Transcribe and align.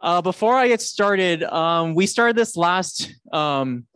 Uh, 0.00 0.20
before 0.20 0.54
I 0.54 0.68
get 0.68 0.82
started, 0.82 1.42
um, 1.44 1.94
we 1.94 2.06
started 2.06 2.36
this 2.36 2.56
last 2.56 3.14
um, 3.32 3.86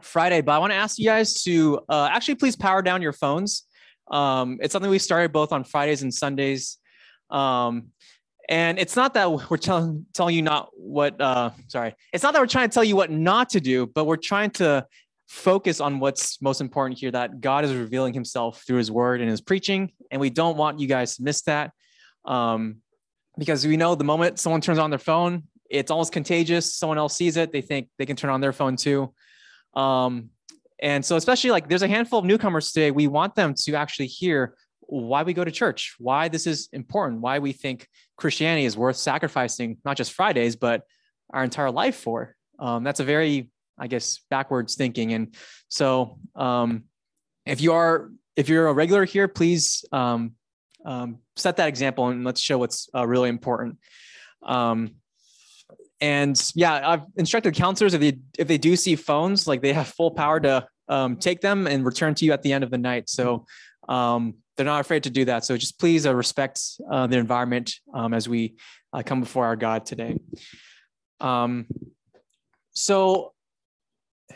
Friday, 0.00 0.40
but 0.40 0.52
I 0.52 0.58
want 0.58 0.72
to 0.72 0.76
ask 0.76 0.98
you 0.98 1.04
guys 1.04 1.42
to 1.42 1.80
uh, 1.88 2.08
actually 2.10 2.36
please 2.36 2.56
power 2.56 2.80
down 2.80 3.02
your 3.02 3.12
phones. 3.12 3.64
Um, 4.10 4.58
it's 4.62 4.72
something 4.72 4.90
we 4.90 4.98
started 4.98 5.32
both 5.32 5.52
on 5.52 5.64
Fridays 5.64 6.02
and 6.02 6.12
Sundays. 6.12 6.78
Um, 7.30 7.88
and 8.48 8.78
it's 8.78 8.96
not 8.96 9.14
that 9.14 9.30
we're 9.50 9.56
telling 9.56 10.06
telling 10.12 10.34
you 10.34 10.42
not 10.42 10.70
what 10.74 11.20
uh, 11.20 11.50
sorry, 11.68 11.94
it's 12.12 12.22
not 12.22 12.32
that 12.32 12.40
we're 12.40 12.46
trying 12.46 12.68
to 12.68 12.74
tell 12.74 12.84
you 12.84 12.96
what 12.96 13.10
not 13.10 13.50
to 13.50 13.60
do, 13.60 13.86
but 13.86 14.04
we're 14.04 14.16
trying 14.16 14.50
to 14.52 14.86
focus 15.28 15.80
on 15.80 15.98
what's 16.00 16.42
most 16.42 16.60
important 16.60 16.98
here 16.98 17.10
that 17.10 17.40
God 17.40 17.64
is 17.64 17.74
revealing 17.74 18.12
himself 18.12 18.62
through 18.66 18.78
his 18.78 18.90
word 18.90 19.20
and 19.20 19.30
his 19.30 19.40
preaching. 19.40 19.92
And 20.10 20.20
we 20.20 20.28
don't 20.28 20.56
want 20.56 20.80
you 20.80 20.86
guys 20.86 21.16
to 21.16 21.22
miss 21.22 21.42
that. 21.42 21.72
Um, 22.24 22.76
because 23.38 23.66
we 23.66 23.76
know 23.76 23.94
the 23.94 24.04
moment 24.04 24.38
someone 24.38 24.60
turns 24.60 24.78
on 24.78 24.90
their 24.90 24.98
phone, 24.98 25.44
it's 25.70 25.90
almost 25.90 26.12
contagious. 26.12 26.74
Someone 26.74 26.98
else 26.98 27.16
sees 27.16 27.36
it, 27.36 27.52
they 27.52 27.62
think 27.62 27.88
they 27.98 28.06
can 28.06 28.16
turn 28.16 28.30
on 28.30 28.40
their 28.40 28.52
phone 28.52 28.76
too. 28.76 29.12
Um, 29.74 30.30
and 30.80 31.04
so, 31.04 31.16
especially 31.16 31.50
like 31.50 31.68
there's 31.68 31.82
a 31.82 31.88
handful 31.88 32.18
of 32.18 32.24
newcomers 32.24 32.72
today, 32.72 32.90
we 32.90 33.06
want 33.06 33.34
them 33.34 33.54
to 33.54 33.74
actually 33.74 34.08
hear 34.08 34.54
why 34.80 35.22
we 35.22 35.32
go 35.32 35.44
to 35.44 35.50
church, 35.50 35.94
why 35.98 36.28
this 36.28 36.46
is 36.46 36.68
important, 36.72 37.20
why 37.20 37.38
we 37.38 37.52
think 37.52 37.88
Christianity 38.16 38.66
is 38.66 38.76
worth 38.76 38.96
sacrificing 38.96 39.78
not 39.84 39.96
just 39.96 40.12
Fridays, 40.12 40.56
but 40.56 40.82
our 41.32 41.44
entire 41.44 41.70
life 41.70 41.96
for. 41.96 42.34
Um, 42.58 42.84
that's 42.84 43.00
a 43.00 43.04
very, 43.04 43.48
I 43.78 43.86
guess, 43.86 44.20
backwards 44.28 44.74
thinking. 44.74 45.14
And 45.14 45.34
so, 45.68 46.18
um, 46.34 46.84
if 47.46 47.60
you 47.60 47.72
are 47.72 48.10
if 48.36 48.48
you're 48.48 48.66
a 48.66 48.72
regular 48.72 49.04
here, 49.04 49.28
please 49.28 49.84
um, 49.92 50.32
um, 50.84 51.18
set 51.36 51.56
that 51.56 51.68
example 51.68 52.08
and 52.08 52.24
let's 52.24 52.40
show 52.40 52.58
what's 52.58 52.88
uh, 52.94 53.06
really 53.06 53.28
important. 53.28 53.78
Um, 54.42 54.96
and 56.00 56.40
yeah, 56.54 56.88
I've 56.90 57.04
instructed 57.16 57.54
counselors 57.54 57.94
if 57.94 58.00
they 58.00 58.18
if 58.38 58.48
they 58.48 58.58
do 58.58 58.74
see 58.74 58.96
phones, 58.96 59.46
like 59.46 59.62
they 59.62 59.72
have 59.72 59.86
full 59.86 60.10
power 60.10 60.40
to 60.40 60.66
um, 60.88 61.16
take 61.16 61.40
them 61.40 61.66
and 61.66 61.84
return 61.84 62.14
to 62.16 62.24
you 62.24 62.32
at 62.32 62.42
the 62.42 62.52
end 62.52 62.64
of 62.64 62.70
the 62.70 62.78
night. 62.78 63.08
So 63.08 63.46
um, 63.88 64.34
they're 64.56 64.66
not 64.66 64.80
afraid 64.80 65.04
to 65.04 65.10
do 65.10 65.24
that. 65.26 65.44
So 65.44 65.56
just 65.56 65.78
please 65.78 66.04
uh, 66.06 66.14
respect 66.14 66.60
uh, 66.90 67.06
the 67.06 67.18
environment 67.18 67.74
um, 67.94 68.14
as 68.14 68.28
we 68.28 68.56
uh, 68.92 69.02
come 69.04 69.20
before 69.20 69.46
our 69.46 69.56
God 69.56 69.86
today. 69.86 70.18
Um, 71.20 71.66
so 72.72 73.32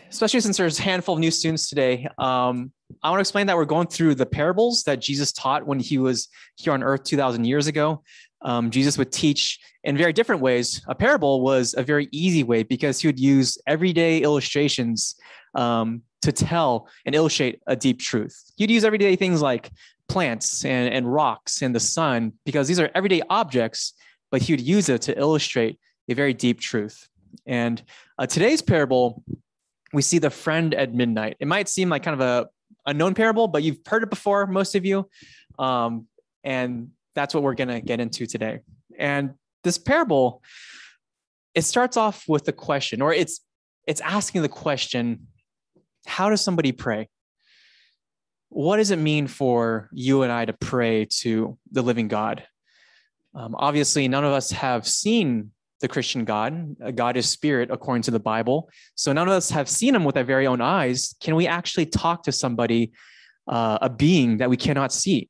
especially 0.09 0.41
since 0.41 0.57
there's 0.57 0.79
a 0.79 0.83
handful 0.83 1.15
of 1.15 1.21
new 1.21 1.31
students 1.31 1.69
today, 1.69 2.09
um, 2.19 2.73
I 3.03 3.11
want 3.11 3.19
to 3.19 3.23
explain 3.23 3.47
that 3.49 3.57
we're 3.57 3.65
going 3.65 3.89
through 3.89 4.15
the 4.15 4.27
parables 4.27 4.85
that 4.85 5.01
Jesus 5.01 5.33
taught 5.33 5.67
when 5.67 5.81
he 5.81 5.99
was 5.99 6.29
here 6.57 6.73
on 6.73 6.83
earth 6.83 7.05
2,000 7.05 7.45
years 7.45 7.67
ago. 7.67 8.03
Um, 8.43 8.71
Jesus 8.71 8.97
would 8.99 9.13
teach 9.13 9.59
in 9.85 9.97
very 9.97 10.13
different 10.13 10.43
ways. 10.43 10.83
A 10.87 10.95
parable 10.95 11.41
was 11.41 11.75
a 11.77 11.83
very 11.83 12.09
easy 12.13 12.43
way 12.43 12.63
because 12.63 13.01
he 13.01 13.09
would 13.09 13.19
use 13.19 13.59
everyday 13.67 14.19
illustrations 14.19 15.17
um, 15.55 16.03
to 16.23 16.33
tell 16.33 16.89
and 17.05 17.15
illustrate 17.15 17.61
a 17.67 17.75
deep 17.75 17.99
truth. 17.99 18.53
He'd 18.57 18.71
use 18.71 18.85
everyday 18.85 19.17
things 19.17 19.43
like 19.43 19.71
plants 20.09 20.65
and, 20.65 20.93
and 20.93 21.13
rocks 21.13 21.63
and 21.63 21.75
the 21.75 21.81
sun 21.81 22.33
because 22.45 22.69
these 22.69 22.79
are 22.79 22.91
everyday 22.95 23.23
objects, 23.31 23.95
but 24.31 24.43
he 24.43 24.53
would 24.53 24.61
use 24.61 24.89
it 24.89 25.03
to 25.03 25.19
illustrate 25.19 25.79
a 26.09 26.15
very 26.15 26.35
deep 26.35 26.61
truth. 26.61 27.09
And 27.47 27.83
uh, 28.19 28.27
today's 28.27 28.63
parable 28.63 29.23
we 29.93 30.03
see 30.03 30.19
the 30.19 30.31
friend 30.31 30.75
at 30.75 30.93
midnight. 30.93 31.37
It 31.41 31.47
might 31.47 31.69
seem 31.69 31.89
like 31.89 32.03
kind 32.03 32.21
of 32.21 32.21
a 32.21 32.49
unknown 32.87 33.15
parable, 33.15 33.49
but 33.49 33.63
you've 33.63 33.79
heard 33.87 34.03
it 34.03 34.11
before, 34.11 34.47
most 34.47 34.75
of 34.75 34.85
you. 34.85 35.09
Um, 35.59 36.07
and 36.45 36.91
that's 37.15 37.35
what 37.35 37.43
we're 37.43 37.55
going 37.55 37.69
to 37.69 37.81
get 37.81 38.01
into 38.01 38.27
today. 38.27 38.61
And 38.99 39.35
this 39.65 39.79
parable, 39.79 40.43
it 41.55 41.63
starts 41.63 41.97
off 41.97 42.25
with 42.29 42.47
a 42.49 42.53
question, 42.53 43.03
or 43.03 43.13
it's 43.13 43.41
it's 43.87 44.01
asking 44.01 44.43
the 44.43 44.49
question, 44.49 45.27
how 46.07 46.31
does 46.31 46.41
somebody 46.41 46.73
pray? 46.73 47.09
What 48.49 48.77
does 48.77 48.91
it 48.91 48.99
mean 48.99 49.27
for 49.27 49.89
you 49.93 50.23
and 50.23 50.33
I 50.33 50.45
to 50.45 50.53
pray 50.53 51.07
to 51.21 51.59
the 51.71 51.83
living 51.83 52.09
God? 52.09 52.45
Um, 53.35 53.55
obviously, 53.59 54.09
none 54.09 54.25
of 54.25 54.33
us 54.33 54.51
have 54.51 54.87
seen 54.87 55.53
the 55.81 55.89
Christian 55.89 56.25
God. 56.25 56.77
God 56.95 57.17
is 57.17 57.29
spirit, 57.29 57.71
according 57.71 58.03
to 58.03 58.11
the 58.11 58.21
Bible. 58.21 58.71
So 58.95 59.13
none 59.13 59.29
of 59.29 59.35
us 59.35 59.51
have 59.51 59.69
seen 59.69 59.95
him 59.95 60.05
with 60.05 60.17
our 60.17 60.25
very 60.25 60.47
own 60.47 60.61
eyes. 60.61 61.15
Can 61.21 61.37
we 61.37 61.47
actually 61.47 61.87
talk 61.87 62.23
to 62.25 62.33
somebody, 62.33 62.93
uh, 63.47 63.79
a 63.83 63.91
being 63.91 64.39
that 64.39 64.49
we 64.51 64.57
cannot 64.57 64.93
see? 64.93 65.29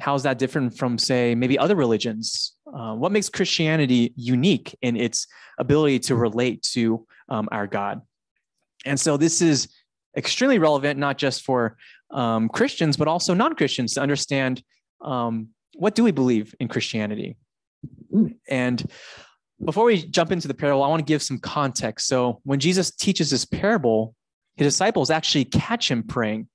How's 0.00 0.22
that 0.22 0.38
different 0.38 0.76
from, 0.76 0.98
say, 0.98 1.34
maybe 1.34 1.58
other 1.58 1.74
religions? 1.74 2.54
Uh, 2.72 2.94
what 2.94 3.10
makes 3.10 3.28
Christianity 3.28 4.12
unique 4.16 4.76
in 4.82 4.96
its 4.96 5.26
ability 5.58 5.98
to 6.00 6.14
relate 6.14 6.62
to 6.74 7.06
um, 7.28 7.48
our 7.50 7.66
God? 7.66 8.02
And 8.84 9.00
so 9.00 9.16
this 9.16 9.42
is 9.42 9.68
extremely 10.16 10.58
relevant, 10.58 10.98
not 10.98 11.18
just 11.18 11.44
for 11.44 11.76
um, 12.10 12.48
Christians, 12.48 12.96
but 12.96 13.08
also 13.08 13.34
non 13.34 13.54
Christians 13.54 13.94
to 13.94 14.00
understand 14.00 14.62
um, 15.00 15.48
what 15.74 15.94
do 15.94 16.04
we 16.04 16.10
believe 16.10 16.54
in 16.60 16.68
Christianity? 16.68 17.36
And 18.48 18.84
before 19.64 19.84
we 19.84 20.02
jump 20.02 20.30
into 20.32 20.48
the 20.48 20.54
parable, 20.54 20.82
I 20.82 20.88
want 20.88 21.00
to 21.00 21.10
give 21.10 21.22
some 21.22 21.38
context. 21.38 22.06
So, 22.06 22.40
when 22.44 22.60
Jesus 22.60 22.90
teaches 22.90 23.30
this 23.30 23.44
parable, 23.44 24.14
his 24.56 24.68
disciples 24.68 25.10
actually 25.10 25.44
catch 25.44 25.90
him 25.90 26.02
praying. 26.02 26.48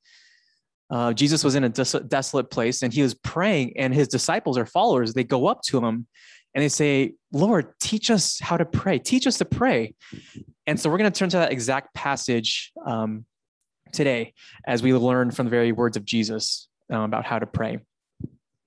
Uh, 0.89 1.13
Jesus 1.13 1.43
was 1.43 1.55
in 1.55 1.63
a 1.63 1.69
des- 1.69 2.01
desolate 2.07 2.51
place 2.51 2.83
and 2.83 2.93
he 2.93 3.01
was 3.01 3.13
praying, 3.13 3.77
and 3.77 3.93
his 3.93 4.07
disciples 4.07 4.57
or 4.57 4.65
followers, 4.65 5.13
they 5.13 5.23
go 5.23 5.47
up 5.47 5.61
to 5.63 5.77
him 5.79 6.07
and 6.53 6.63
they 6.63 6.69
say, 6.69 7.13
Lord, 7.31 7.73
teach 7.79 8.11
us 8.11 8.39
how 8.39 8.57
to 8.57 8.65
pray. 8.65 8.99
Teach 8.99 9.25
us 9.25 9.37
to 9.39 9.45
pray. 9.45 9.95
And 10.65 10.79
so, 10.79 10.89
we're 10.89 10.97
going 10.97 11.11
to 11.11 11.17
turn 11.17 11.29
to 11.29 11.37
that 11.37 11.51
exact 11.51 11.93
passage 11.93 12.71
um, 12.85 13.25
today 13.91 14.33
as 14.65 14.81
we 14.81 14.93
learn 14.93 15.31
from 15.31 15.45
the 15.45 15.51
very 15.51 15.71
words 15.71 15.97
of 15.97 16.05
Jesus 16.05 16.69
um, 16.89 17.01
about 17.01 17.25
how 17.25 17.39
to 17.39 17.45
pray. 17.45 17.79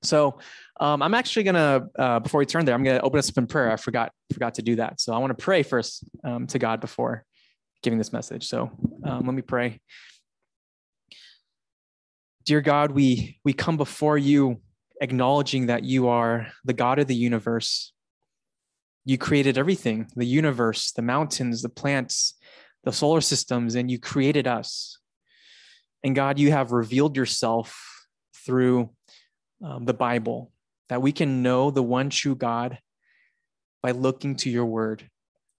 So, 0.03 0.39
um, 0.79 1.03
I'm 1.03 1.15
actually 1.15 1.45
gonna 1.45 1.89
uh, 1.99 2.21
before 2.21 2.39
we 2.39 2.47
turn 2.47 2.65
there, 2.65 2.75
I'm 2.75 2.83
gonna 2.83 3.01
open 3.01 3.19
us 3.19 3.31
up 3.31 3.39
in 3.39 3.47
prayer. 3.47 3.73
I 3.73 3.77
forgot 3.77 4.13
forgot 4.33 4.55
to 4.55 4.63
do 4.63 4.77
that, 4.77 5.01
so 5.01 5.15
I 5.15 5.19
want 5.19 5.37
to 5.37 5.43
pray 5.43 5.63
first 5.63 6.05
um, 6.23 6.47
to 6.49 6.59
God 6.59 6.81
before 6.81 7.25
giving 7.83 7.99
this 7.99 8.13
message. 8.13 8.47
So 8.47 8.71
um, 9.05 9.27
let 9.27 9.35
me 9.35 9.43
pray. 9.43 9.81
Dear 12.45 12.61
God, 12.61 12.91
we 12.91 13.39
we 13.45 13.53
come 13.53 13.77
before 13.77 14.19
you, 14.19 14.61
acknowledging 15.01 15.67
that 15.67 15.85
you 15.85 16.09
are 16.09 16.49
the 16.65 16.75
God 16.75 16.99
of 16.99 17.07
the 17.07 17.17
universe. 17.17 17.93
You 19.07 19.17
created 19.17 19.57
everything: 19.57 20.09
the 20.15 20.27
universe, 20.27 20.93
the 20.93 21.03
mountains, 21.03 21.63
the 21.63 21.71
plants, 21.71 22.35
the 22.85 22.93
solar 22.93 23.23
systems, 23.23 23.77
and 23.77 23.91
you 23.91 23.99
created 23.99 24.47
us. 24.47 24.99
And 26.05 26.15
God, 26.15 26.39
you 26.39 26.53
have 26.53 26.71
revealed 26.71 27.17
yourself 27.17 27.83
through 28.45 28.91
um, 29.65 29.87
the 29.87 29.95
Bible 29.95 30.53
that 30.89 31.03
we 31.03 31.13
can 31.13 31.43
know 31.43 31.71
the 31.71 31.83
one 31.83 32.11
true 32.11 32.35
God 32.35 32.79
by 33.83 33.91
looking 33.93 34.37
to 34.37 34.51
your 34.51 34.67
word, 34.67 35.09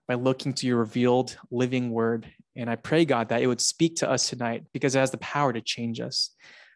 by 0.07 0.15
looking 0.15 0.53
to 0.53 0.67
your 0.67 0.77
revealed 0.77 1.37
living 1.51 1.91
word. 1.91 2.31
And 2.55 2.69
I 2.69 2.75
pray, 2.75 3.05
God, 3.05 3.29
that 3.29 3.41
it 3.41 3.47
would 3.47 3.61
speak 3.61 3.97
to 3.97 4.09
us 4.09 4.29
tonight 4.29 4.63
because 4.73 4.95
it 4.95 4.99
has 4.99 5.11
the 5.11 5.17
power 5.17 5.53
to 5.53 5.61
change 5.61 5.99
us. 5.99 6.31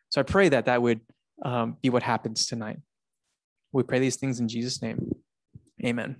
So 0.09 0.21
I 0.21 0.23
pray 0.23 0.49
that 0.49 0.65
that 0.65 0.81
would 0.81 1.01
um, 1.43 1.77
be 1.81 1.89
what 1.89 2.03
happens 2.03 2.45
tonight. 2.45 2.79
We 3.71 3.83
pray 3.83 3.99
these 3.99 4.17
things 4.17 4.39
in 4.39 4.47
Jesus' 4.47 4.81
name. 4.81 5.11
Amen. 5.83 6.17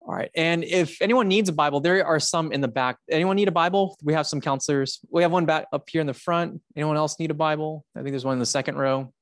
All 0.00 0.14
right. 0.14 0.30
And 0.34 0.64
if 0.64 1.00
anyone 1.00 1.28
needs 1.28 1.48
a 1.48 1.52
Bible, 1.52 1.80
there 1.80 2.04
are 2.04 2.18
some 2.18 2.50
in 2.50 2.60
the 2.60 2.68
back. 2.68 2.96
Anyone 3.08 3.36
need 3.36 3.46
a 3.48 3.52
Bible? 3.52 3.96
We 4.02 4.14
have 4.14 4.26
some 4.26 4.40
counselors. 4.40 4.98
We 5.10 5.22
have 5.22 5.30
one 5.30 5.46
back 5.46 5.66
up 5.72 5.88
here 5.88 6.00
in 6.00 6.08
the 6.08 6.14
front. 6.14 6.60
Anyone 6.76 6.96
else 6.96 7.20
need 7.20 7.30
a 7.30 7.34
Bible? 7.34 7.84
I 7.94 8.00
think 8.00 8.10
there's 8.10 8.24
one 8.24 8.32
in 8.32 8.40
the 8.40 8.46
second 8.46 8.76
row. 8.76 9.12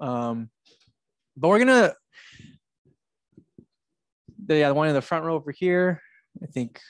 Um, 0.00 0.50
but 1.36 1.48
we're 1.48 1.58
gonna 1.58 1.94
yeah, 4.48 4.68
the 4.68 4.74
one 4.74 4.88
in 4.88 4.94
the 4.94 5.00
front 5.00 5.24
row 5.24 5.34
over 5.34 5.50
here, 5.52 6.02
I 6.42 6.46
think. 6.46 6.80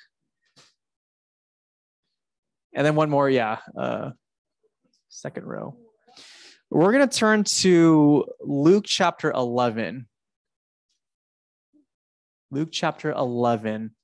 And 2.74 2.86
then 2.86 2.94
one 2.94 3.10
more, 3.10 3.28
yeah, 3.28 3.58
uh, 3.76 4.10
second 5.08 5.44
row. 5.44 5.76
We're 6.70 6.92
to 7.08 7.18
turn 7.18 7.44
to 7.44 8.24
Luke 8.40 8.84
chapter 8.86 9.30
11. 9.30 10.06
Luke 12.50 12.70
chapter 12.72 13.12
11. 13.12 13.94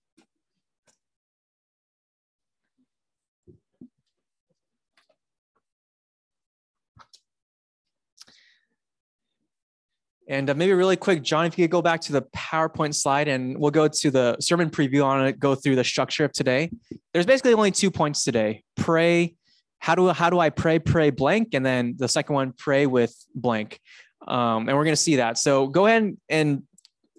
And 10.29 10.51
uh, 10.51 10.55
maybe 10.55 10.73
really 10.75 10.97
quick, 10.97 11.23
John, 11.23 11.47
if 11.47 11.59
you 11.59 11.65
could 11.65 11.71
go 11.71 11.81
back 11.81 12.03
to 12.03 12.13
the 12.13 12.23
PowerPoint 12.37 12.95
slide 12.95 13.29
and 13.29 13.59
we'll 13.59 13.71
go 13.71 13.89
to 13.89 14.11
the 14.11 14.37
sermon 14.41 14.69
preview 14.69 15.05
on 15.05 15.27
it, 15.27 15.39
go 15.39 15.55
through 15.55 15.77
the 15.77 15.85
structure 15.85 16.25
of 16.25 16.33
today. 16.33 16.71
There's 17.15 17.25
basically 17.25 17.55
only 17.55 17.71
two 17.71 17.91
points 17.91 18.25
today. 18.25 18.63
Pray. 18.77 19.37
How 19.79 19.95
do, 19.95 20.09
how 20.09 20.29
do 20.29 20.39
I 20.39 20.51
pray? 20.51 20.79
Pray 20.79 21.11
blank. 21.11 21.55
And 21.55 21.65
then 21.65 21.95
the 21.97 22.09
second 22.09 22.35
one, 22.35 22.53
pray 22.53 22.85
with 22.85 23.15
blank. 23.35 23.81
Um, 24.27 24.69
and 24.69 24.77
we're 24.77 24.85
going 24.85 24.93
to 24.93 24.97
see 24.97 25.17
that. 25.17 25.39
So 25.39 25.67
go 25.67 25.87
ahead 25.87 26.17
and 26.29 26.63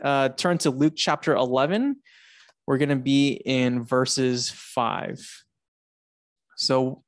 uh, 0.04 0.30
turn 0.30 0.60
to 0.60 0.70
Luke 0.70 0.94
chapter 0.96 1.34
11. 1.34 1.96
We're 2.68 2.78
going 2.78 2.90
to 2.90 2.96
be 2.96 3.32
in 3.32 3.84
verses 3.84 4.52
5. 4.52 5.44
So, 6.58 7.04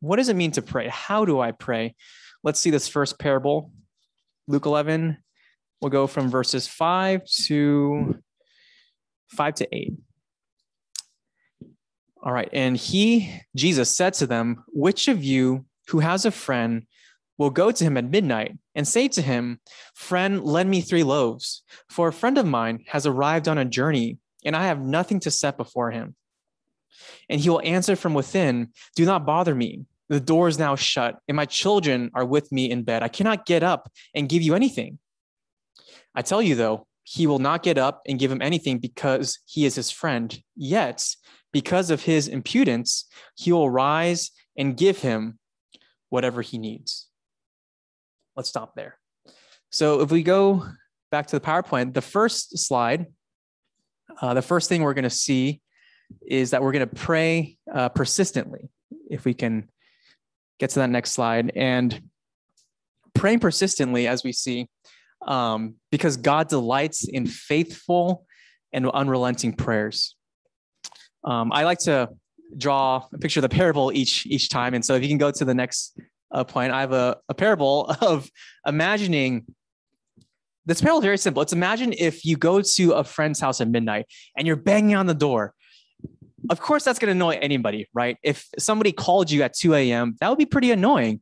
what 0.00 0.16
does 0.16 0.28
it 0.28 0.34
mean 0.34 0.50
to 0.52 0.62
pray? 0.62 0.88
How 0.88 1.24
do 1.24 1.40
I 1.40 1.52
pray? 1.52 1.94
Let's 2.42 2.58
see 2.58 2.70
this 2.70 2.88
first 2.88 3.18
parable. 3.18 3.70
Luke 4.48 4.66
11, 4.66 5.18
we'll 5.80 5.90
go 5.90 6.06
from 6.06 6.30
verses 6.30 6.66
5 6.66 7.24
to 7.46 8.22
5 9.30 9.54
to 9.54 9.74
8. 9.74 9.92
All 12.22 12.32
right. 12.32 12.48
And 12.52 12.76
he, 12.76 13.32
Jesus, 13.54 13.94
said 13.94 14.14
to 14.14 14.26
them, 14.26 14.64
Which 14.68 15.08
of 15.08 15.22
you 15.22 15.66
who 15.88 16.00
has 16.00 16.24
a 16.24 16.30
friend 16.30 16.86
will 17.38 17.50
go 17.50 17.70
to 17.70 17.84
him 17.84 17.96
at 17.96 18.04
midnight 18.04 18.58
and 18.74 18.86
say 18.86 19.08
to 19.08 19.22
him, 19.22 19.60
Friend, 19.94 20.42
lend 20.42 20.68
me 20.68 20.80
three 20.80 21.04
loaves, 21.04 21.62
for 21.88 22.08
a 22.08 22.12
friend 22.12 22.36
of 22.36 22.46
mine 22.46 22.84
has 22.88 23.06
arrived 23.06 23.48
on 23.48 23.58
a 23.58 23.64
journey, 23.64 24.18
and 24.44 24.56
I 24.56 24.66
have 24.66 24.80
nothing 24.80 25.20
to 25.20 25.30
set 25.30 25.56
before 25.56 25.90
him. 25.90 26.16
And 27.28 27.40
he 27.40 27.48
will 27.48 27.62
answer 27.62 27.94
from 27.94 28.14
within, 28.14 28.72
Do 28.96 29.04
not 29.04 29.24
bother 29.24 29.54
me. 29.54 29.84
The 30.08 30.20
door 30.20 30.48
is 30.48 30.58
now 30.58 30.74
shut, 30.74 31.18
and 31.28 31.36
my 31.36 31.44
children 31.44 32.10
are 32.14 32.24
with 32.24 32.50
me 32.50 32.70
in 32.70 32.82
bed. 32.82 33.02
I 33.02 33.08
cannot 33.08 33.46
get 33.46 33.62
up 33.62 33.92
and 34.14 34.28
give 34.28 34.42
you 34.42 34.54
anything. 34.54 34.98
I 36.14 36.22
tell 36.22 36.42
you, 36.42 36.54
though, 36.54 36.86
he 37.02 37.26
will 37.26 37.38
not 37.38 37.62
get 37.62 37.78
up 37.78 38.02
and 38.06 38.18
give 38.18 38.30
him 38.30 38.42
anything 38.42 38.78
because 38.78 39.38
he 39.46 39.64
is 39.64 39.74
his 39.74 39.90
friend. 39.90 40.40
Yet, 40.56 41.06
because 41.52 41.90
of 41.90 42.02
his 42.02 42.28
impudence, 42.28 43.06
he 43.36 43.52
will 43.52 43.70
rise 43.70 44.30
and 44.56 44.76
give 44.76 44.98
him 44.98 45.38
whatever 46.10 46.42
he 46.42 46.58
needs. 46.58 47.08
Let's 48.36 48.48
stop 48.48 48.74
there. 48.74 48.98
So 49.70 50.00
if 50.00 50.10
we 50.10 50.22
go 50.22 50.66
back 51.10 51.26
to 51.28 51.38
the 51.38 51.44
PowerPoint, 51.44 51.94
the 51.94 52.02
first 52.02 52.58
slide, 52.58 53.06
uh, 54.20 54.34
the 54.34 54.42
first 54.42 54.68
thing 54.68 54.82
we're 54.82 54.94
going 54.94 55.04
to 55.04 55.10
see 55.10 55.60
is 56.26 56.50
that 56.50 56.62
we're 56.62 56.72
going 56.72 56.88
to 56.88 56.94
pray 56.94 57.56
uh, 57.72 57.88
persistently. 57.90 58.70
If 59.10 59.24
we 59.24 59.34
can 59.34 59.68
get 60.58 60.70
to 60.70 60.80
that 60.80 60.90
next 60.90 61.12
slide. 61.12 61.52
And 61.54 62.02
praying 63.14 63.40
persistently, 63.40 64.06
as 64.06 64.24
we 64.24 64.32
see, 64.32 64.68
um, 65.26 65.74
because 65.90 66.16
God 66.16 66.48
delights 66.48 67.06
in 67.08 67.26
faithful 67.26 68.26
and 68.72 68.88
unrelenting 68.88 69.52
prayers. 69.52 70.16
Um, 71.24 71.52
I 71.52 71.64
like 71.64 71.78
to 71.80 72.10
draw 72.56 73.04
a 73.12 73.18
picture 73.18 73.40
of 73.40 73.42
the 73.42 73.48
parable 73.48 73.92
each 73.92 74.26
each 74.26 74.48
time, 74.48 74.74
and 74.74 74.84
so 74.84 74.94
if 74.94 75.02
you 75.02 75.08
can 75.08 75.18
go 75.18 75.30
to 75.30 75.44
the 75.44 75.54
next 75.54 75.98
uh, 76.30 76.44
point. 76.44 76.72
I 76.72 76.80
have 76.80 76.92
a, 76.92 77.16
a 77.28 77.34
parable 77.34 77.86
of 78.00 78.30
imagining 78.66 79.46
this 80.66 80.82
parable 80.82 80.98
is 80.98 81.04
very 81.04 81.18
simple. 81.18 81.42
It's 81.42 81.54
imagine 81.54 81.94
if 81.96 82.26
you 82.26 82.36
go 82.36 82.60
to 82.60 82.92
a 82.92 83.02
friend's 83.02 83.40
house 83.40 83.60
at 83.62 83.68
midnight 83.68 84.04
and 84.36 84.46
you're 84.46 84.56
banging 84.56 84.96
on 84.96 85.06
the 85.06 85.14
door. 85.14 85.54
Of 86.50 86.60
course, 86.60 86.84
that's 86.84 86.98
going 86.98 87.08
to 87.08 87.12
annoy 87.12 87.38
anybody, 87.40 87.88
right? 87.94 88.18
If 88.22 88.46
somebody 88.58 88.92
called 88.92 89.30
you 89.30 89.42
at 89.42 89.54
2 89.54 89.74
a.m., 89.74 90.16
that 90.20 90.28
would 90.28 90.38
be 90.38 90.46
pretty 90.46 90.70
annoying. 90.70 91.20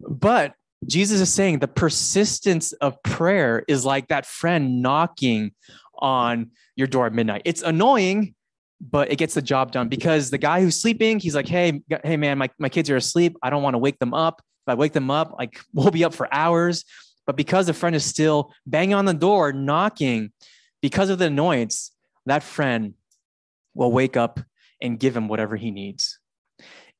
But 0.00 0.54
Jesus 0.90 1.20
is 1.20 1.32
saying 1.32 1.60
the 1.60 1.68
persistence 1.68 2.72
of 2.72 3.00
prayer 3.04 3.64
is 3.68 3.84
like 3.84 4.08
that 4.08 4.26
friend 4.26 4.82
knocking 4.82 5.52
on 5.98 6.50
your 6.74 6.88
door 6.88 7.06
at 7.06 7.14
midnight. 7.14 7.42
It's 7.44 7.62
annoying, 7.62 8.34
but 8.80 9.12
it 9.12 9.16
gets 9.16 9.34
the 9.34 9.42
job 9.42 9.70
done 9.70 9.88
because 9.88 10.30
the 10.30 10.38
guy 10.38 10.60
who's 10.60 10.80
sleeping, 10.80 11.20
he's 11.20 11.34
like, 11.34 11.46
hey, 11.46 11.82
hey 12.02 12.16
man, 12.16 12.38
my, 12.38 12.50
my 12.58 12.68
kids 12.68 12.90
are 12.90 12.96
asleep. 12.96 13.36
I 13.42 13.50
don't 13.50 13.62
want 13.62 13.74
to 13.74 13.78
wake 13.78 13.98
them 14.00 14.14
up. 14.14 14.42
If 14.66 14.72
I 14.72 14.74
wake 14.74 14.92
them 14.92 15.10
up, 15.10 15.34
like 15.38 15.60
we'll 15.72 15.90
be 15.90 16.04
up 16.04 16.14
for 16.14 16.32
hours. 16.34 16.84
But 17.26 17.36
because 17.36 17.66
the 17.66 17.74
friend 17.74 17.94
is 17.94 18.04
still 18.04 18.52
banging 18.66 18.94
on 18.94 19.04
the 19.04 19.14
door, 19.14 19.52
knocking, 19.52 20.32
because 20.82 21.08
of 21.08 21.18
the 21.18 21.26
annoyance, 21.26 21.92
that 22.26 22.42
friend 22.42 22.94
will 23.74 23.92
wake 23.92 24.16
up 24.16 24.40
and 24.82 24.98
give 24.98 25.16
him 25.16 25.28
whatever 25.28 25.54
he 25.56 25.70
needs. 25.70 26.19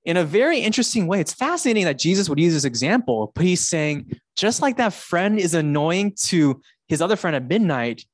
In 0.04 0.16
a 0.16 0.24
very 0.24 0.60
interesting 0.60 1.06
way, 1.06 1.20
it's 1.20 1.34
fascinating 1.34 1.84
that 1.84 1.98
Jesus 1.98 2.28
would 2.28 2.40
use 2.40 2.54
this 2.54 2.64
example, 2.64 3.32
but 3.34 3.44
he's 3.44 3.68
saying, 3.68 4.18
just 4.36 4.62
like 4.62 4.78
that 4.78 4.94
friend 4.94 5.38
is 5.38 5.54
annoying 5.54 6.14
to 6.24 6.60
his 6.88 7.02
other 7.02 7.16
friend 7.16 7.36
at 7.36 7.46
midnight, 7.46 8.04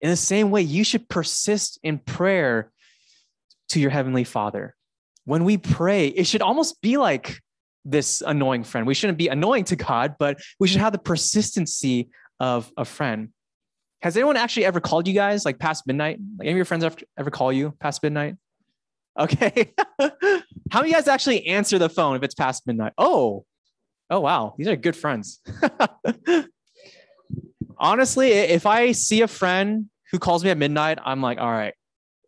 in 0.00 0.10
the 0.10 0.16
same 0.16 0.50
way, 0.50 0.62
you 0.62 0.84
should 0.84 1.08
persist 1.08 1.78
in 1.82 1.98
prayer 1.98 2.70
to 3.70 3.80
your 3.80 3.90
heavenly 3.90 4.24
father. 4.24 4.74
When 5.24 5.44
we 5.44 5.58
pray, 5.58 6.08
it 6.08 6.26
should 6.26 6.42
almost 6.42 6.80
be 6.80 6.96
like 6.96 7.40
this 7.84 8.22
annoying 8.24 8.64
friend. 8.64 8.86
We 8.86 8.94
shouldn't 8.94 9.18
be 9.18 9.28
annoying 9.28 9.64
to 9.64 9.76
God, 9.76 10.16
but 10.18 10.38
we 10.58 10.68
should 10.68 10.80
have 10.80 10.92
the 10.92 10.98
persistency 10.98 12.10
of 12.40 12.70
a 12.76 12.84
friend. 12.84 13.30
Has 14.02 14.16
anyone 14.16 14.36
actually 14.36 14.66
ever 14.66 14.80
called 14.80 15.08
you 15.08 15.14
guys 15.14 15.44
like 15.44 15.58
past 15.58 15.86
midnight? 15.86 16.18
Like 16.38 16.46
any 16.46 16.52
of 16.52 16.56
your 16.56 16.64
friends 16.64 16.84
ever, 16.84 16.96
ever 17.18 17.30
call 17.30 17.52
you 17.52 17.74
past 17.80 18.02
midnight? 18.02 18.36
Okay. 19.18 19.72
How 20.70 20.80
many 20.80 20.92
guys 20.92 21.08
actually 21.08 21.46
answer 21.46 21.78
the 21.78 21.88
phone 21.88 22.16
if 22.16 22.22
it's 22.22 22.34
past 22.34 22.66
midnight? 22.66 22.92
Oh, 22.98 23.44
oh 24.10 24.20
wow, 24.20 24.54
these 24.58 24.68
are 24.68 24.76
good 24.76 24.96
friends. 24.96 25.40
Honestly, 27.78 28.30
if 28.30 28.66
I 28.66 28.92
see 28.92 29.22
a 29.22 29.28
friend 29.28 29.86
who 30.10 30.18
calls 30.18 30.44
me 30.44 30.50
at 30.50 30.58
midnight, 30.58 30.98
I'm 31.04 31.20
like, 31.20 31.38
all 31.38 31.50
right, 31.50 31.74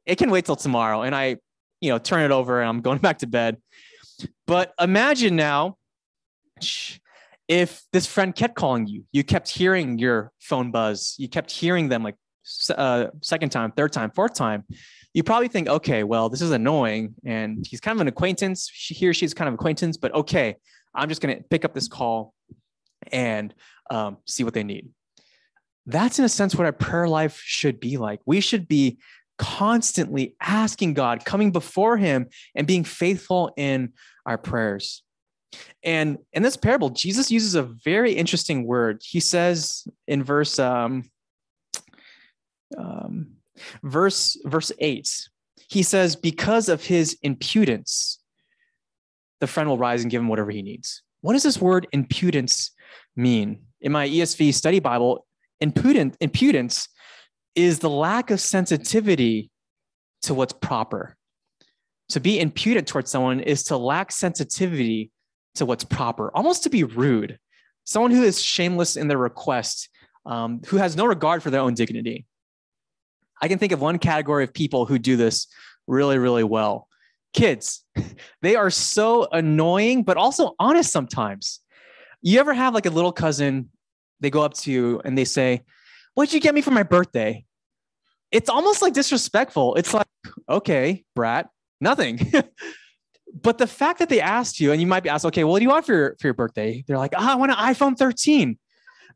it 0.07 0.17
can 0.17 0.31
wait 0.31 0.45
till 0.45 0.57
tomorrow. 0.57 1.03
And 1.03 1.15
I, 1.15 1.37
you 1.81 1.91
know, 1.91 1.99
turn 1.99 2.23
it 2.23 2.31
over 2.31 2.61
and 2.61 2.69
I'm 2.69 2.81
going 2.81 2.99
back 2.99 3.19
to 3.19 3.27
bed. 3.27 3.59
But 4.47 4.73
imagine 4.81 5.37
now 5.37 5.77
if 7.47 7.83
this 7.93 8.07
friend 8.07 8.35
kept 8.35 8.57
calling 8.57 8.87
you, 8.87 9.05
you 9.13 9.25
kept 9.25 9.49
hearing 9.49 9.99
your 9.99 10.33
phone 10.39 10.71
buzz, 10.71 11.15
you 11.19 11.29
kept 11.29 11.51
hearing 11.51 11.89
them 11.89 12.03
like 12.03 12.17
uh, 12.71 13.07
second 13.23 13.51
time, 13.51 13.73
third 13.73 13.93
time, 13.93 14.11
fourth 14.11 14.35
time. 14.35 14.65
You 15.19 15.25
probably 15.25 15.49
think, 15.49 15.67
okay, 15.67 16.05
well, 16.05 16.29
this 16.29 16.41
is 16.41 16.53
annoying, 16.53 17.13
and 17.25 17.67
he's 17.67 17.81
kind 17.81 17.97
of 17.97 18.01
an 18.01 18.07
acquaintance. 18.07 18.71
She, 18.73 18.95
he 18.95 19.09
or 19.09 19.13
she's 19.13 19.35
kind 19.35 19.49
of 19.49 19.55
acquaintance, 19.55 19.97
but 19.97 20.15
okay, 20.15 20.55
I'm 20.95 21.09
just 21.09 21.21
going 21.21 21.37
to 21.37 21.43
pick 21.43 21.65
up 21.65 21.75
this 21.75 21.89
call 21.89 22.35
and 23.11 23.53
um, 23.91 24.19
see 24.29 24.45
what 24.45 24.55
they 24.55 24.63
need. 24.63 24.91
That's 25.87 26.21
in 26.21 26.25
a 26.25 26.29
sense 26.29 26.55
what 26.55 26.67
our 26.67 26.73
prayer 26.73 27.09
life 27.09 27.43
should 27.45 27.81
be 27.81 27.97
like. 27.97 28.21
We 28.27 28.41
should 28.41 28.69
be 28.69 28.99
constantly 29.39 30.37
asking 30.41 30.95
God, 30.95 31.25
coming 31.25 31.51
before 31.51 31.97
Him, 31.97 32.29
and 32.55 32.65
being 32.65 32.85
faithful 32.85 33.53
in 33.57 33.95
our 34.25 34.39
prayers. 34.39 35.03
And 35.83 36.19
in 36.33 36.45
this 36.45 36.57
parable, 36.57 36.91
Jesus 36.91 37.29
uses 37.29 37.57
a 37.57 37.65
very 37.65 38.13
interesting 38.13 38.65
word. 38.69 39.03
He 39.05 39.19
says 39.19 39.83
in 40.07 40.23
verse 40.23 40.61
um, 40.61 41.11
um, 42.77 43.38
verse 43.83 44.37
verse 44.45 44.73
eight, 44.79 45.29
he 45.69 45.83
says, 45.83 46.17
"Because 46.17 46.69
of 46.69 46.85
his 46.85 47.17
impudence, 47.23 48.21
the 49.41 49.47
friend 49.47 49.69
will 49.69 49.79
rise 49.79 50.03
and 50.03 50.11
give 50.11 50.21
him 50.21 50.29
whatever 50.29 50.51
he 50.51 50.63
needs." 50.63 51.03
What 51.21 51.33
does 51.33 51.43
this 51.43 51.61
word 51.61 51.87
impudence 51.93 52.71
mean? 53.17 53.63
In 53.81 53.93
my 53.93 54.09
ESV 54.09 54.53
study 54.55 54.81
Bible, 54.81 55.27
impudent 55.61 56.17
impudence 56.21 56.89
is 57.55 57.81
the 57.81 57.91
lack 57.91 58.31
of 58.31 58.41
sensitivity 58.41 59.51
to 60.23 60.35
what's 60.35 60.53
proper. 60.53 61.17
To 62.11 62.21
be 62.21 62.41
impudent 62.41 62.87
towards 62.87 63.11
someone 63.11 63.41
is 63.41 63.65
to 63.65 63.77
lack 63.77 64.13
sensitivity 64.13 65.11
to 65.57 65.67
what's 65.67 65.85
proper, 65.85 66.31
almost 66.35 66.63
to 66.63 66.71
be 66.71 66.85
rude. 66.85 67.39
Someone 67.85 68.13
who 68.13 68.23
is 68.23 68.41
shameless 68.41 68.97
in 68.97 69.09
their 69.09 69.19
request, 69.19 69.89
um, 70.25 70.61
who 70.67 70.77
has 70.77 70.97
no 70.97 71.05
regard 71.05 71.43
for 71.43 71.51
their 71.51 71.61
own 71.61 71.75
dignity. 71.75 72.27
I 73.41 73.49
can 73.49 73.59
think 73.59 73.73
of 73.73 73.81
one 73.81 73.99
category 73.99 74.45
of 74.45 74.53
people 74.53 74.87
who 74.87 74.99
do 74.99 75.17
this 75.17 75.47
really, 75.87 76.19
really 76.19 76.45
well. 76.45 76.89
Kids, 77.33 77.85
they 78.43 78.57
are 78.57 78.71
so 78.71 79.29
annoying, 79.33 80.03
but 80.03 80.17
also 80.17 80.55
honest 80.59 80.91
sometimes. 80.91 81.61
You 82.23 82.41
ever 82.41 82.53
have 82.53 82.75
like 82.75 82.87
a 82.87 82.91
little 82.91 83.13
cousin, 83.13 83.71
they 84.21 84.31
go 84.31 84.43
up 84.43 84.55
to 84.55 84.73
you 84.73 85.01
and 85.05 85.17
they 85.17 85.25
say, 85.25 85.63
What'd 86.15 86.35
you 86.35 86.41
get 86.41 86.55
me 86.55 86.63
for 86.63 86.73
my 86.73 86.83
birthday? 86.83 87.45
it's 88.31 88.51
almost 88.51 88.83
like 88.83 88.93
disrespectful. 88.93 89.75
It's 89.77 89.95
like, 89.95 90.07
okay, 90.49 91.05
brat, 91.15 91.49
nothing. 91.81 92.33
but 93.43 93.59
the 93.59 93.67
fact 93.67 93.99
that 94.01 94.09
they 94.09 94.21
asked 94.21 94.61
you, 94.61 94.73
and 94.73 94.81
you 94.81 94.87
might 94.87 95.03
be 95.03 95.09
asked, 95.09 95.25
okay, 95.27 95.45
well, 95.45 95.53
what 95.53 95.61
do 95.61 95.65
you 95.65 95.71
want 95.71 95.87
for 95.87 95.95
your, 95.95 96.17
for 96.21 96.27
your 96.27 96.35
birthday? 96.35 96.85
They're 96.87 96.99
like, 96.99 97.15
oh, 97.17 97.33
I 97.33 97.37
want 97.37 97.53
an 97.53 97.59
iPhone 97.59 97.97
13. 97.97 98.59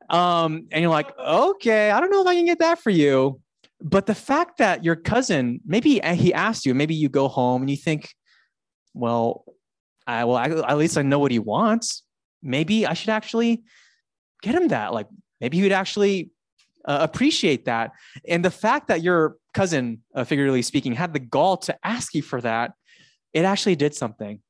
Um, 0.09 0.67
and 0.71 0.83
you're 0.83 0.91
like, 0.91 1.17
okay, 1.19 1.91
I 1.91 2.01
don't 2.01 2.11
know 2.11 2.23
if 2.23 2.27
I 2.27 2.35
can 2.35 2.47
get 2.47 2.59
that 2.61 2.79
for 2.79 2.91
you. 2.91 3.41
But 3.83 4.07
the 4.07 4.15
fact 4.15 4.59
that 4.59 4.85
your 4.85 4.95
cousin, 4.95 5.61
maybe 5.67 6.01
he 6.15 6.33
asked 6.33 6.65
you, 6.65 6.75
maybe 6.75 6.95
you 6.95 7.09
go 7.09 7.27
home 7.29 7.63
and 7.63 7.71
you 7.71 7.77
think, 7.77 8.15
well, 8.95 9.45
I 10.07 10.25
well, 10.25 10.39
at 10.39 10.79
least 10.79 10.97
I 10.97 11.03
know 11.03 11.19
what 11.19 11.33
he 11.33 11.39
wants. 11.39 12.05
Maybe 12.43 12.87
I 12.87 12.95
should 12.95 13.11
actually 13.11 13.63
get 14.43 14.55
him 14.55 14.69
that. 14.69 14.93
Like 14.93 15.09
maybe 15.41 15.57
he 15.57 15.63
would 15.65 15.73
actually 15.73 16.31
uh, 16.85 16.99
appreciate 17.01 17.65
that. 17.65 17.91
And 18.29 18.45
the 18.45 18.51
fact 18.51 18.89
that 18.89 19.03
your 19.03 19.37
cousin, 19.53 20.03
uh, 20.15 20.25
figuratively 20.25 20.63
speaking, 20.63 20.95
had 20.95 21.13
the 21.13 21.21
gall 21.21 21.57
to 21.59 21.77
ask 21.85 22.15
you 22.15 22.23
for 22.23 22.41
that, 22.41 22.73
it 23.33 23.45
actually 23.45 23.77
did 23.77 23.95
something. 23.95 24.41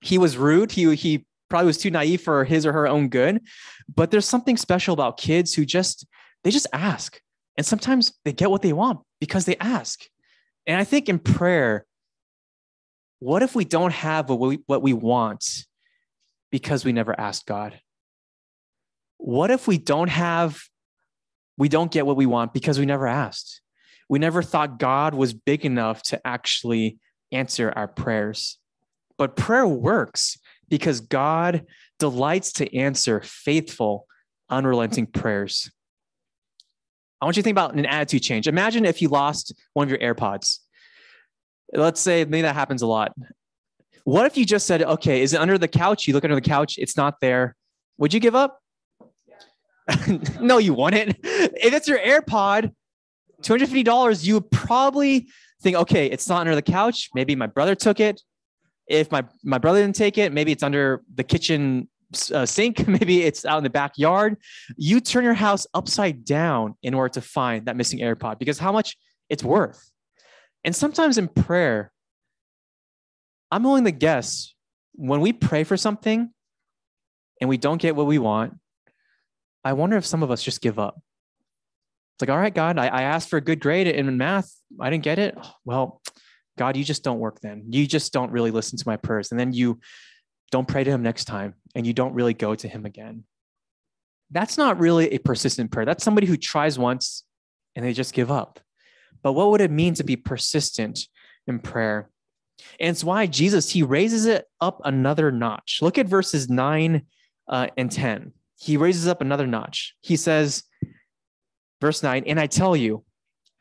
He 0.00 0.18
was 0.18 0.36
rude. 0.36 0.72
He 0.72 0.94
he 0.94 1.26
probably 1.48 1.66
was 1.66 1.78
too 1.78 1.90
naive 1.90 2.20
for 2.20 2.44
his 2.44 2.66
or 2.66 2.72
her 2.72 2.88
own 2.88 3.08
good. 3.08 3.40
But 3.94 4.10
there's 4.10 4.26
something 4.26 4.56
special 4.56 4.94
about 4.94 5.18
kids 5.18 5.54
who 5.54 5.64
just, 5.64 6.06
they 6.42 6.50
just 6.50 6.66
ask. 6.72 7.20
And 7.56 7.64
sometimes 7.64 8.12
they 8.24 8.32
get 8.32 8.50
what 8.50 8.62
they 8.62 8.72
want 8.72 9.00
because 9.20 9.44
they 9.44 9.56
ask. 9.56 10.00
And 10.66 10.80
I 10.80 10.84
think 10.84 11.08
in 11.08 11.18
prayer, 11.18 11.86
what 13.20 13.42
if 13.42 13.54
we 13.54 13.64
don't 13.64 13.92
have 13.92 14.28
what 14.28 14.40
we, 14.40 14.58
what 14.66 14.82
we 14.82 14.92
want 14.92 15.64
because 16.50 16.84
we 16.84 16.92
never 16.92 17.18
asked 17.18 17.46
God? 17.46 17.78
What 19.18 19.50
if 19.50 19.66
we 19.66 19.78
don't 19.78 20.10
have, 20.10 20.60
we 21.56 21.68
don't 21.68 21.90
get 21.90 22.06
what 22.06 22.16
we 22.16 22.26
want 22.26 22.52
because 22.52 22.78
we 22.78 22.86
never 22.86 23.06
asked? 23.06 23.60
We 24.08 24.18
never 24.18 24.42
thought 24.42 24.78
God 24.78 25.14
was 25.14 25.32
big 25.32 25.64
enough 25.64 26.02
to 26.04 26.26
actually 26.26 26.98
answer 27.32 27.72
our 27.74 27.88
prayers. 27.88 28.58
But 29.16 29.36
prayer 29.36 29.66
works 29.66 30.38
because 30.68 31.00
God 31.00 31.64
delights 31.98 32.52
to 32.54 32.76
answer 32.76 33.20
faithful, 33.22 34.06
unrelenting 34.50 35.06
prayers. 35.06 35.70
I 37.24 37.26
want 37.26 37.38
you 37.38 37.42
to 37.42 37.44
think 37.44 37.54
about 37.54 37.72
an 37.72 37.86
attitude 37.86 38.22
change. 38.22 38.46
Imagine 38.46 38.84
if 38.84 39.00
you 39.00 39.08
lost 39.08 39.54
one 39.72 39.90
of 39.90 39.90
your 39.90 39.98
AirPods. 39.98 40.58
Let's 41.72 41.98
say 41.98 42.26
maybe 42.26 42.42
that 42.42 42.54
happens 42.54 42.82
a 42.82 42.86
lot. 42.86 43.14
What 44.04 44.26
if 44.26 44.36
you 44.36 44.44
just 44.44 44.66
said, 44.66 44.82
okay, 44.82 45.22
is 45.22 45.32
it 45.32 45.40
under 45.40 45.56
the 45.56 45.66
couch? 45.66 46.06
You 46.06 46.12
look 46.12 46.24
under 46.24 46.34
the 46.34 46.42
couch, 46.42 46.74
it's 46.76 46.98
not 46.98 47.20
there. 47.22 47.56
Would 47.96 48.12
you 48.12 48.20
give 48.20 48.34
up? 48.34 48.60
no, 50.38 50.58
you 50.58 50.74
wouldn't. 50.74 51.16
If 51.22 51.72
it's 51.72 51.88
your 51.88 51.98
AirPod, 51.98 52.74
$250, 53.40 54.26
you 54.26 54.34
would 54.34 54.50
probably 54.50 55.26
think, 55.62 55.76
okay, 55.78 56.08
it's 56.08 56.28
not 56.28 56.40
under 56.40 56.54
the 56.54 56.60
couch. 56.60 57.08
Maybe 57.14 57.34
my 57.34 57.46
brother 57.46 57.74
took 57.74 58.00
it. 58.00 58.20
If 58.86 59.10
my, 59.10 59.24
my 59.42 59.56
brother 59.56 59.80
didn't 59.80 59.96
take 59.96 60.18
it, 60.18 60.30
maybe 60.30 60.52
it's 60.52 60.62
under 60.62 61.00
the 61.14 61.24
kitchen 61.24 61.88
uh, 62.30 62.46
sink. 62.46 62.86
Maybe 62.88 63.22
it's 63.22 63.44
out 63.44 63.58
in 63.58 63.64
the 63.64 63.70
backyard. 63.70 64.36
You 64.76 65.00
turn 65.00 65.24
your 65.24 65.34
house 65.34 65.66
upside 65.74 66.24
down 66.24 66.74
in 66.82 66.94
order 66.94 67.12
to 67.14 67.20
find 67.20 67.66
that 67.66 67.76
missing 67.76 68.00
AirPod 68.00 68.38
because 68.38 68.58
how 68.58 68.72
much 68.72 68.96
it's 69.28 69.44
worth. 69.44 69.90
And 70.64 70.74
sometimes 70.74 71.18
in 71.18 71.28
prayer, 71.28 71.92
I'm 73.50 73.62
willing 73.62 73.84
to 73.84 73.92
guess 73.92 74.54
when 74.94 75.20
we 75.20 75.32
pray 75.32 75.64
for 75.64 75.76
something 75.76 76.30
and 77.40 77.50
we 77.50 77.56
don't 77.56 77.80
get 77.80 77.96
what 77.96 78.06
we 78.06 78.18
want, 78.18 78.54
I 79.64 79.72
wonder 79.72 79.96
if 79.96 80.06
some 80.06 80.22
of 80.22 80.30
us 80.30 80.42
just 80.42 80.60
give 80.60 80.78
up. 80.78 81.00
It's 82.14 82.22
like, 82.22 82.30
all 82.30 82.38
right, 82.38 82.54
God, 82.54 82.78
I, 82.78 82.86
I 82.86 83.02
asked 83.02 83.28
for 83.28 83.36
a 83.36 83.40
good 83.40 83.60
grade 83.60 83.88
in 83.88 84.16
math. 84.16 84.54
I 84.80 84.90
didn't 84.90 85.04
get 85.04 85.18
it. 85.18 85.36
Well, 85.64 86.00
God, 86.56 86.76
you 86.76 86.84
just 86.84 87.02
don't 87.02 87.18
work 87.18 87.40
then. 87.40 87.64
You 87.70 87.86
just 87.86 88.12
don't 88.12 88.30
really 88.30 88.52
listen 88.52 88.78
to 88.78 88.84
my 88.86 88.96
prayers. 88.96 89.32
And 89.32 89.40
then 89.40 89.52
you 89.52 89.80
don't 90.52 90.68
pray 90.68 90.84
to 90.84 90.90
him 90.90 91.02
next 91.02 91.24
time 91.24 91.54
and 91.74 91.86
you 91.86 91.92
don't 91.92 92.14
really 92.14 92.34
go 92.34 92.54
to 92.54 92.68
him 92.68 92.86
again. 92.86 93.24
That's 94.30 94.58
not 94.58 94.78
really 94.78 95.12
a 95.12 95.18
persistent 95.18 95.70
prayer. 95.70 95.86
That's 95.86 96.04
somebody 96.04 96.26
who 96.26 96.36
tries 96.36 96.78
once 96.78 97.24
and 97.76 97.84
they 97.84 97.92
just 97.92 98.14
give 98.14 98.30
up. 98.30 98.60
But 99.22 99.32
what 99.32 99.50
would 99.50 99.60
it 99.60 99.70
mean 99.70 99.94
to 99.94 100.04
be 100.04 100.16
persistent 100.16 101.06
in 101.46 101.58
prayer? 101.58 102.10
And 102.78 102.90
it's 102.90 103.04
why 103.04 103.26
Jesus, 103.26 103.70
he 103.70 103.82
raises 103.82 104.26
it 104.26 104.46
up 104.60 104.80
another 104.84 105.32
notch. 105.32 105.78
Look 105.82 105.98
at 105.98 106.06
verses 106.06 106.48
9 106.48 107.02
uh, 107.48 107.66
and 107.76 107.90
10. 107.90 108.32
He 108.56 108.76
raises 108.76 109.08
up 109.08 109.20
another 109.20 109.46
notch. 109.46 109.94
He 110.00 110.16
says, 110.16 110.62
verse 111.80 112.02
9, 112.02 112.24
and 112.26 112.38
I 112.38 112.46
tell 112.46 112.76
you, 112.76 113.04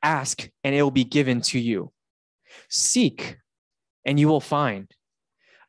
ask 0.02 0.48
and 0.64 0.76
it 0.76 0.84
will 0.84 0.92
be 0.92 1.06
given 1.06 1.42
to 1.42 1.60
you. 1.60 1.92
Seek 2.70 3.38
and 4.06 4.20
you 4.20 4.28
will 4.28 4.42
find. 4.42 4.90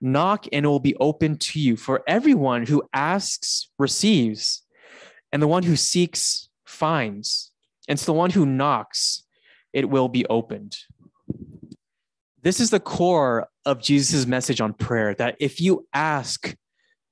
Knock 0.00 0.46
and 0.52 0.64
it 0.64 0.68
will 0.68 0.80
be 0.80 0.96
open 0.96 1.38
to 1.38 1.60
you. 1.60 1.76
For 1.76 2.02
everyone 2.06 2.66
who 2.66 2.82
asks 2.92 3.70
receives, 3.78 4.64
and 5.34 5.42
the 5.42 5.48
one 5.48 5.64
who 5.64 5.74
seeks 5.74 6.48
finds. 6.64 7.50
And 7.88 7.98
to 7.98 8.06
the 8.06 8.12
one 8.12 8.30
who 8.30 8.46
knocks, 8.46 9.24
it 9.72 9.90
will 9.90 10.08
be 10.08 10.24
opened. 10.26 10.76
This 12.40 12.60
is 12.60 12.70
the 12.70 12.78
core 12.78 13.48
of 13.66 13.82
Jesus' 13.82 14.26
message 14.26 14.60
on 14.60 14.74
prayer 14.74 15.12
that 15.16 15.36
if 15.40 15.60
you 15.60 15.88
ask, 15.92 16.54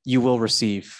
you 0.04 0.20
will 0.20 0.38
receive. 0.38 0.96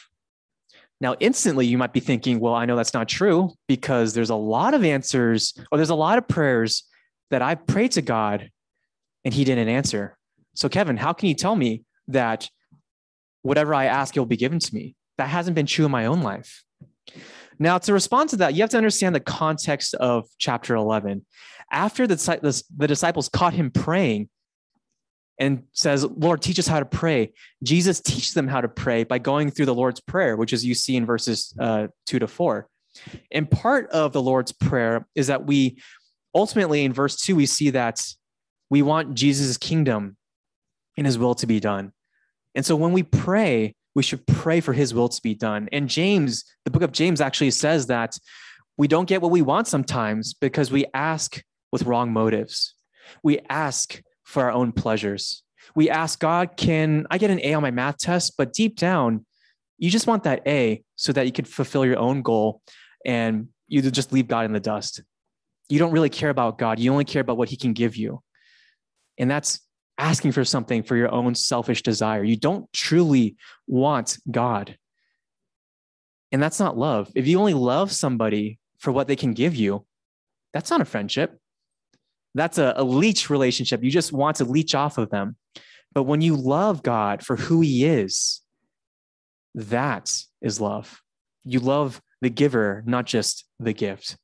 Now, 1.01 1.15
instantly, 1.21 1.67
you 1.67 1.79
might 1.79 1.93
be 1.93 2.01
thinking, 2.01 2.41
well, 2.41 2.55
I 2.55 2.65
know 2.65 2.75
that's 2.75 2.95
not 2.95 3.09
true 3.09 3.53
because 3.69 4.15
there's 4.15 4.31
a 4.31 4.35
lot 4.35 4.75
of 4.75 4.85
answers 4.85 5.55
or 5.71 5.79
there's 5.79 5.91
a 5.91 5.95
lot 5.95 6.19
of 6.19 6.27
prayers 6.27 6.85
that 7.31 7.41
I 7.41 7.55
prayed 7.55 7.93
to 7.93 8.03
God 8.03 8.51
and 9.25 9.33
he 9.33 9.45
didn't 9.45 9.69
answer. 9.69 10.19
So, 10.55 10.69
Kevin, 10.69 10.97
how 10.97 11.13
can 11.13 11.29
you 11.29 11.35
tell 11.35 11.57
me 11.57 11.83
that 12.09 12.49
whatever 13.43 13.75
I 13.75 13.87
ask, 13.87 14.15
will 14.17 14.27
be 14.27 14.37
given 14.37 14.59
to 14.59 14.75
me? 14.75 14.97
That 15.19 15.29
hasn't 15.29 15.55
been 15.55 15.67
true 15.67 15.85
in 15.85 15.91
my 15.91 16.07
own 16.07 16.23
life. 16.23 16.65
Now, 17.59 17.79
to 17.79 17.93
respond 17.93 18.31
to 18.31 18.37
that, 18.37 18.55
you 18.55 18.63
have 18.63 18.71
to 18.71 18.77
understand 18.77 19.15
the 19.15 19.21
context 19.21 19.95
of 19.95 20.27
chapter 20.39 20.75
11. 20.75 21.25
After 21.71 22.07
the, 22.07 22.17
the, 22.17 22.63
the 22.77 22.89
disciples 22.89 23.29
caught 23.29 23.55
him 23.55 23.71
praying 23.71 24.29
and 25.39 25.65
says, 25.73 26.05
Lord, 26.05 26.43
teach 26.43 26.59
us 26.59 26.67
how 26.67 26.81
to 26.81 26.85
pray, 26.85 27.33
Jesus 27.63 28.01
teaches 28.01 28.35
them 28.35 28.49
how 28.49 28.61
to 28.61 28.69
pray 28.69 29.05
by 29.05 29.19
going 29.19 29.51
through 29.51 29.67
the 29.67 29.75
Lord's 29.75 30.01
Prayer, 30.01 30.37
which 30.37 30.53
is 30.53 30.65
you 30.65 30.75
see 30.75 30.97
in 30.97 31.07
verses 31.07 31.55
uh, 31.59 31.89
two 32.07 32.19
to 32.19 32.27
four. 32.27 32.69
And 33.31 33.51
part 33.51 33.89
of 33.91 34.13
the 34.13 34.23
Lord's 34.23 34.53
Prayer 34.53 35.07
is 35.15 35.29
that 35.29 35.47
we 35.47 35.79
ultimately, 36.35 36.85
in 36.85 36.93
verse 36.93 37.17
two, 37.17 37.37
we 37.37 37.47
see 37.47 37.71
that 37.71 38.05
we 38.71 38.83
want 38.83 39.15
Jesus' 39.15 39.57
kingdom 39.57 40.17
and 40.97 41.07
his 41.07 41.19
will 41.19 41.35
to 41.37 41.47
be 41.47 41.61
done. 41.61 41.93
And 42.55 42.65
so 42.65 42.77
when 42.77 42.93
we 42.93 43.03
pray, 43.03 43.75
we 43.95 44.03
should 44.03 44.27
pray 44.27 44.61
for 44.61 44.73
his 44.73 44.95
will 44.95 45.09
to 45.09 45.21
be 45.23 45.35
done. 45.35 45.69
And 45.73 45.89
James, 45.89 46.45
the 46.65 46.71
book 46.71 46.83
of 46.83 46.93
James 46.93 47.21
actually 47.21 47.51
says 47.51 47.87
that 47.87 48.17
we 48.77 48.89
don't 48.89 49.09
get 49.09 49.23
what 49.23 49.31
we 49.31 49.43
want 49.43 49.69
sometimes 49.69 50.35
because 50.35 50.71
we 50.71 50.87
ask 50.95 51.43
with 51.71 51.85
wrong 51.85 52.13
motives. 52.13 52.75
We 53.23 53.41
ask 53.49 54.01
for 54.25 54.45
our 54.45 54.53
own 54.53 54.73
pleasures. 54.73 55.43
We 55.75 55.91
ask 55.91 56.19
God, 56.19 56.57
can 56.57 57.07
I 57.11 57.19
get 57.19 57.31
an 57.31 57.41
A 57.43 57.55
on 57.55 57.63
my 57.63 57.71
math 57.71 57.99
test? 57.99 58.35
But 58.37 58.53
deep 58.53 58.77
down, 58.77 59.27
you 59.79 59.91
just 59.91 60.07
want 60.07 60.25
that 60.25 60.43
A 60.47 60.83
so 60.97 61.13
that 61.13 61.27
you 61.27 61.33
could 61.33 61.49
fulfill 61.49 61.85
your 61.85 61.99
own 61.99 62.23
goal 62.23 62.63
and 63.05 63.49
you 63.69 63.83
just 63.91 64.13
leave 64.13 64.29
God 64.29 64.45
in 64.45 64.53
the 64.53 64.61
dust. 64.61 65.03
You 65.69 65.79
don't 65.79 65.93
really 65.93 66.11
care 66.11 66.31
about 66.31 66.59
God. 66.59 66.79
You 66.79 66.93
only 66.93 67.05
care 67.05 67.21
about 67.21 67.37
what 67.37 67.49
he 67.49 67.57
can 67.57 67.73
give 67.73 67.97
you. 67.97 68.23
And 69.19 69.31
that's 69.31 69.61
asking 69.99 70.33
for 70.33 70.45
something 70.45 70.83
for 70.83 70.97
your 70.97 71.13
own 71.13 71.35
selfish 71.35 71.83
desire. 71.83 72.25
You 72.25 72.37
don't 72.37 72.73
truly 72.73 73.37
want 73.67 74.19
God. 74.31 74.77
And 76.31 76.43
that's 76.43 76.59
not 76.59 76.79
love. 76.79 77.11
If 77.15 77.27
you 77.27 77.39
only 77.39 77.55
love 77.55 77.93
somebody 77.93 78.59
for 78.79 78.91
what 78.91 79.07
they 79.07 79.17
can 79.17 79.35
give 79.35 79.55
you, 79.55 79.85
that's 80.55 80.71
not 80.71 80.81
a 80.81 80.87
friendship. 80.87 81.39
That's 82.35 82.59
a, 82.59 82.73
a 82.77 82.85
leech 82.85 83.29
relationship. 83.29 83.85
You 83.85 83.91
just 83.91 84.13
want 84.13 84.37
to 84.37 84.45
leech 84.45 84.75
off 84.75 84.97
of 84.97 85.11
them. 85.11 85.37
But 85.95 86.05
when 86.05 86.23
you 86.23 86.37
love 86.37 86.83
God 86.83 87.25
for 87.25 87.37
who 87.37 87.61
he 87.61 87.85
is, 87.85 88.41
that 89.55 90.11
is 90.41 90.61
love. 90.61 91.03
You 91.45 91.61
love 91.61 92.01
the 92.23 92.31
giver, 92.31 92.83
not 92.87 93.05
just 93.05 93.45
the 93.61 93.75
gift. 93.75 94.17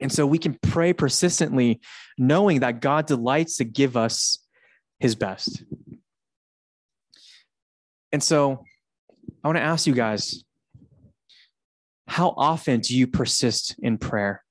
And 0.00 0.12
so 0.12 0.26
we 0.26 0.38
can 0.38 0.58
pray 0.62 0.92
persistently, 0.92 1.80
knowing 2.18 2.60
that 2.60 2.80
God 2.80 3.06
delights 3.06 3.56
to 3.56 3.64
give 3.64 3.96
us 3.96 4.38
his 5.00 5.14
best. 5.14 5.62
And 8.12 8.22
so 8.22 8.64
I 9.42 9.48
want 9.48 9.58
to 9.58 9.62
ask 9.62 9.86
you 9.86 9.94
guys 9.94 10.42
how 12.08 12.34
often 12.36 12.80
do 12.80 12.96
you 12.96 13.06
persist 13.06 13.74
in 13.80 13.98
prayer? 13.98 14.44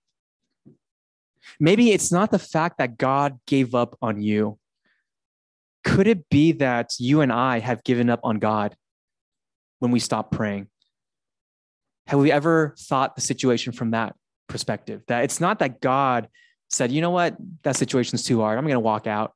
Maybe 1.60 1.92
it's 1.92 2.12
not 2.12 2.32
the 2.32 2.40
fact 2.40 2.80
that 2.80 2.98
God 2.98 3.40
gave 3.48 3.74
up 3.74 3.98
on 4.02 4.22
you. 4.22 4.60
Could 5.84 6.08
it 6.08 6.30
be 6.30 6.52
that 6.54 6.92
you 7.00 7.22
and 7.22 7.32
I 7.32 7.60
have 7.60 7.84
given 7.84 8.10
up 8.10 8.20
on 8.24 8.40
God 8.40 8.76
when 9.80 9.92
we 9.92 10.00
stop 10.00 10.32
praying? 10.32 10.68
Have 12.08 12.20
we 12.20 12.32
ever 12.32 12.76
thought 12.78 13.16
the 13.16 13.22
situation 13.22 13.72
from 13.72 13.92
that 13.92 14.16
perspective. 14.48 15.02
That 15.08 15.24
it's 15.24 15.42
not 15.42 15.60
that 15.60 15.82
God 15.82 16.30
said, 16.70 16.92
you 16.92 17.02
know 17.02 17.12
what, 17.12 17.36
that 17.64 17.76
situation's 17.76 18.24
too 18.24 18.42
hard. 18.42 18.58
I'm 18.58 18.64
going 18.64 18.74
to 18.74 18.80
walk 18.80 19.08
out. 19.08 19.34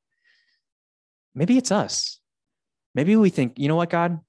Maybe 1.40 1.58
it's 1.58 1.72
us. 1.72 2.20
Maybe 2.94 3.16
we 3.16 3.30
think, 3.30 3.58
you 3.58 3.70
know 3.70 3.78
what, 3.78 3.90
God, 3.90 4.20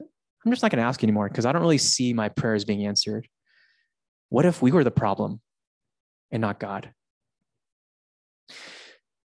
I'm 0.00 0.52
just 0.52 0.60
not 0.60 0.70
going 0.70 0.82
to 0.82 0.86
ask 0.86 1.02
anymore 1.02 1.26
because 1.26 1.46
I 1.46 1.52
don't 1.52 1.62
really 1.62 1.78
see 1.78 2.12
my 2.12 2.28
prayers 2.28 2.66
being 2.66 2.84
answered. 2.84 3.26
What 4.28 4.44
if 4.44 4.60
we 4.60 4.70
were 4.70 4.84
the 4.84 4.90
problem 4.90 5.40
and 6.30 6.42
not 6.42 6.60
God? 6.60 6.92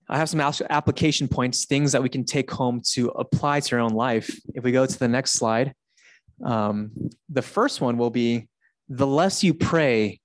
I 0.08 0.18
have 0.18 0.30
some 0.30 0.40
application 0.40 1.28
points, 1.28 1.66
things 1.66 1.92
that 1.92 2.02
we 2.02 2.08
can 2.08 2.24
take 2.24 2.50
home 2.50 2.82
to 2.94 3.10
apply 3.10 3.60
to 3.60 3.76
our 3.76 3.82
own 3.82 3.94
life. 3.94 4.40
If 4.56 4.64
we 4.64 4.72
go 4.72 4.86
to 4.86 5.00
the 5.00 5.10
next 5.10 5.34
slide, 5.34 5.74
um, 6.46 6.92
the 7.28 7.42
first 7.42 7.82
one 7.82 7.98
will 7.98 8.10
be 8.10 8.48
the 8.88 9.08
less 9.08 9.44
you 9.44 9.54
pray, 9.54 10.22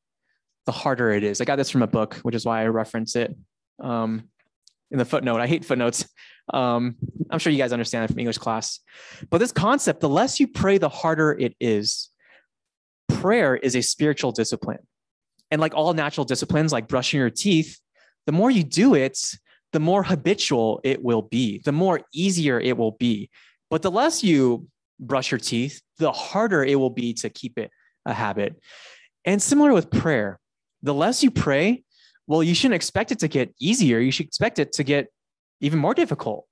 the 0.66 0.72
harder 0.72 1.10
it 1.10 1.25
is. 1.25 1.40
I 1.40 1.44
got 1.44 1.56
this 1.56 1.70
from 1.70 1.82
a 1.82 1.88
book, 1.88 2.14
which 2.22 2.37
is 2.37 2.44
why 2.44 2.62
I 2.62 2.66
reference 2.66 3.16
it 3.16 3.34
um, 3.82 4.28
in 4.92 4.98
the 4.98 5.04
footnote. 5.04 5.40
I 5.40 5.48
hate 5.48 5.64
footnotes. 5.64 6.08
Um, 6.52 6.96
I'm 7.30 7.38
sure 7.38 7.52
you 7.52 7.58
guys 7.58 7.72
understand 7.72 8.04
it 8.04 8.08
from 8.08 8.18
English 8.18 8.38
class. 8.38 8.80
But 9.30 9.38
this 9.38 9.52
concept, 9.52 10.00
the 10.00 10.08
less 10.08 10.40
you 10.40 10.48
pray, 10.48 10.78
the 10.78 10.88
harder 10.88 11.32
it 11.32 11.54
is. 11.60 12.10
Prayer 13.08 13.56
is 13.56 13.74
a 13.74 13.82
spiritual 13.82 14.32
discipline. 14.32 14.86
And 15.50 15.60
like 15.60 15.74
all 15.74 15.92
natural 15.94 16.24
disciplines, 16.24 16.72
like 16.72 16.88
brushing 16.88 17.20
your 17.20 17.30
teeth, 17.30 17.78
the 18.26 18.32
more 18.32 18.50
you 18.50 18.62
do 18.62 18.94
it, 18.94 19.18
the 19.72 19.80
more 19.80 20.02
habitual 20.02 20.80
it 20.84 21.02
will 21.02 21.22
be, 21.22 21.60
the 21.64 21.72
more 21.72 22.00
easier 22.12 22.60
it 22.60 22.76
will 22.76 22.92
be. 22.92 23.30
But 23.70 23.82
the 23.82 23.90
less 23.90 24.22
you 24.22 24.68
brush 25.00 25.30
your 25.30 25.38
teeth, 25.38 25.80
the 25.98 26.12
harder 26.12 26.64
it 26.64 26.76
will 26.76 26.90
be 26.90 27.12
to 27.14 27.30
keep 27.30 27.58
it 27.58 27.70
a 28.06 28.12
habit. 28.12 28.56
And 29.24 29.42
similar 29.42 29.72
with 29.72 29.90
prayer, 29.90 30.40
the 30.82 30.94
less 30.94 31.22
you 31.22 31.30
pray, 31.30 31.84
well, 32.26 32.42
you 32.42 32.54
shouldn't 32.54 32.76
expect 32.76 33.12
it 33.12 33.18
to 33.20 33.28
get 33.28 33.54
easier. 33.60 33.98
You 33.98 34.10
should 34.10 34.26
expect 34.26 34.58
it 34.58 34.72
to 34.72 34.84
get 34.84 35.08
even 35.60 35.78
more 35.78 35.94
difficult. 35.94 36.46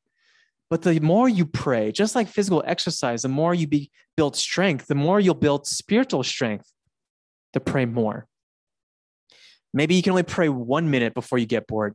But 0.69 0.83
the 0.83 0.99
more 1.01 1.29
you 1.29 1.47
pray, 1.47 1.93
just 1.93 2.15
like 2.15 2.29
physical 2.29 2.63
exercise, 2.67 3.23
the 3.23 3.29
more 3.29 3.55
you 3.55 3.67
be, 3.67 3.91
build 4.17 4.35
strength, 4.35 4.87
the 4.89 4.97
more 4.97 5.21
you'll 5.21 5.35
build 5.35 5.67
spiritual 5.67 6.25
strength 6.25 6.69
to 7.53 7.61
pray 7.61 7.85
more. 7.85 8.27
Maybe 9.73 9.95
you 9.95 10.03
can 10.03 10.11
only 10.11 10.23
pray 10.25 10.49
one 10.49 10.91
minute 10.91 11.15
before 11.15 11.39
you 11.39 11.47
get 11.47 11.67
bored. 11.67 11.95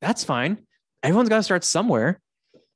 That's 0.00 0.22
fine. 0.22 0.66
Everyone's 1.02 1.28
got 1.28 1.36
to 1.36 1.42
start 1.42 1.64
somewhere. 1.64 2.20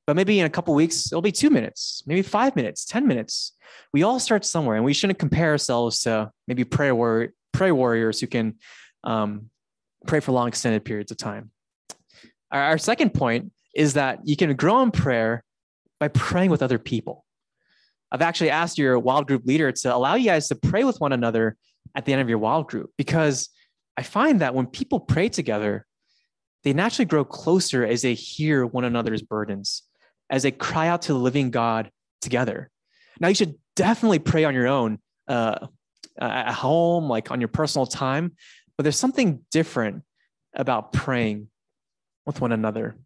But 0.06 0.16
maybe 0.16 0.40
in 0.40 0.46
a 0.46 0.50
couple 0.50 0.74
weeks, 0.74 1.12
it'll 1.12 1.22
be 1.22 1.30
two 1.30 1.50
minutes, 1.50 2.02
maybe 2.04 2.22
five 2.22 2.56
minutes, 2.56 2.84
10 2.84 3.06
minutes. 3.06 3.52
We 3.92 4.02
all 4.02 4.18
start 4.18 4.44
somewhere 4.44 4.74
and 4.74 4.84
we 4.84 4.92
shouldn't 4.92 5.20
compare 5.20 5.50
ourselves 5.50 6.00
to 6.00 6.32
maybe 6.48 6.64
prayer, 6.64 6.96
warrior, 6.96 7.32
prayer 7.52 7.74
warriors 7.74 8.18
who 8.20 8.26
can 8.26 8.56
um, 9.04 9.50
pray 10.08 10.18
for 10.18 10.32
long 10.32 10.48
extended 10.48 10.84
periods 10.84 11.12
of 11.12 11.18
time. 11.18 11.52
Our, 12.50 12.60
our 12.60 12.78
second 12.78 13.14
point 13.14 13.52
is 13.74 13.94
that 13.94 14.20
you 14.24 14.36
can 14.36 14.54
grow 14.54 14.82
in 14.82 14.90
prayer 14.90 15.44
by 15.98 16.08
praying 16.08 16.50
with 16.50 16.62
other 16.62 16.78
people. 16.78 17.24
I've 18.12 18.22
actually 18.22 18.50
asked 18.50 18.78
your 18.78 18.98
wild 18.98 19.28
group 19.28 19.44
leader 19.46 19.70
to 19.70 19.94
allow 19.94 20.14
you 20.14 20.26
guys 20.26 20.48
to 20.48 20.56
pray 20.56 20.84
with 20.84 21.00
one 21.00 21.12
another 21.12 21.56
at 21.94 22.04
the 22.04 22.12
end 22.12 22.22
of 22.22 22.28
your 22.28 22.38
wild 22.38 22.68
group 22.68 22.90
because 22.96 23.48
I 23.96 24.02
find 24.02 24.40
that 24.40 24.54
when 24.54 24.66
people 24.66 25.00
pray 25.00 25.28
together, 25.28 25.86
they 26.64 26.72
naturally 26.72 27.06
grow 27.06 27.24
closer 27.24 27.84
as 27.84 28.02
they 28.02 28.14
hear 28.14 28.66
one 28.66 28.84
another's 28.84 29.22
burdens 29.22 29.82
as 30.30 30.42
they 30.42 30.50
cry 30.50 30.88
out 30.88 31.02
to 31.02 31.12
the 31.12 31.18
living 31.18 31.50
God 31.50 31.90
together. 32.20 32.70
Now, 33.18 33.28
you 33.28 33.34
should 33.34 33.56
definitely 33.76 34.20
pray 34.20 34.44
on 34.44 34.54
your 34.54 34.68
own 34.68 34.98
uh, 35.28 35.66
at 36.20 36.52
home, 36.52 37.08
like 37.08 37.30
on 37.30 37.40
your 37.40 37.48
personal 37.48 37.86
time, 37.86 38.32
but 38.76 38.84
there's 38.84 38.98
something 38.98 39.40
different 39.50 40.02
about 40.54 40.92
praying 40.92 41.48
with 42.26 42.40
one 42.40 42.52
another. 42.52 42.96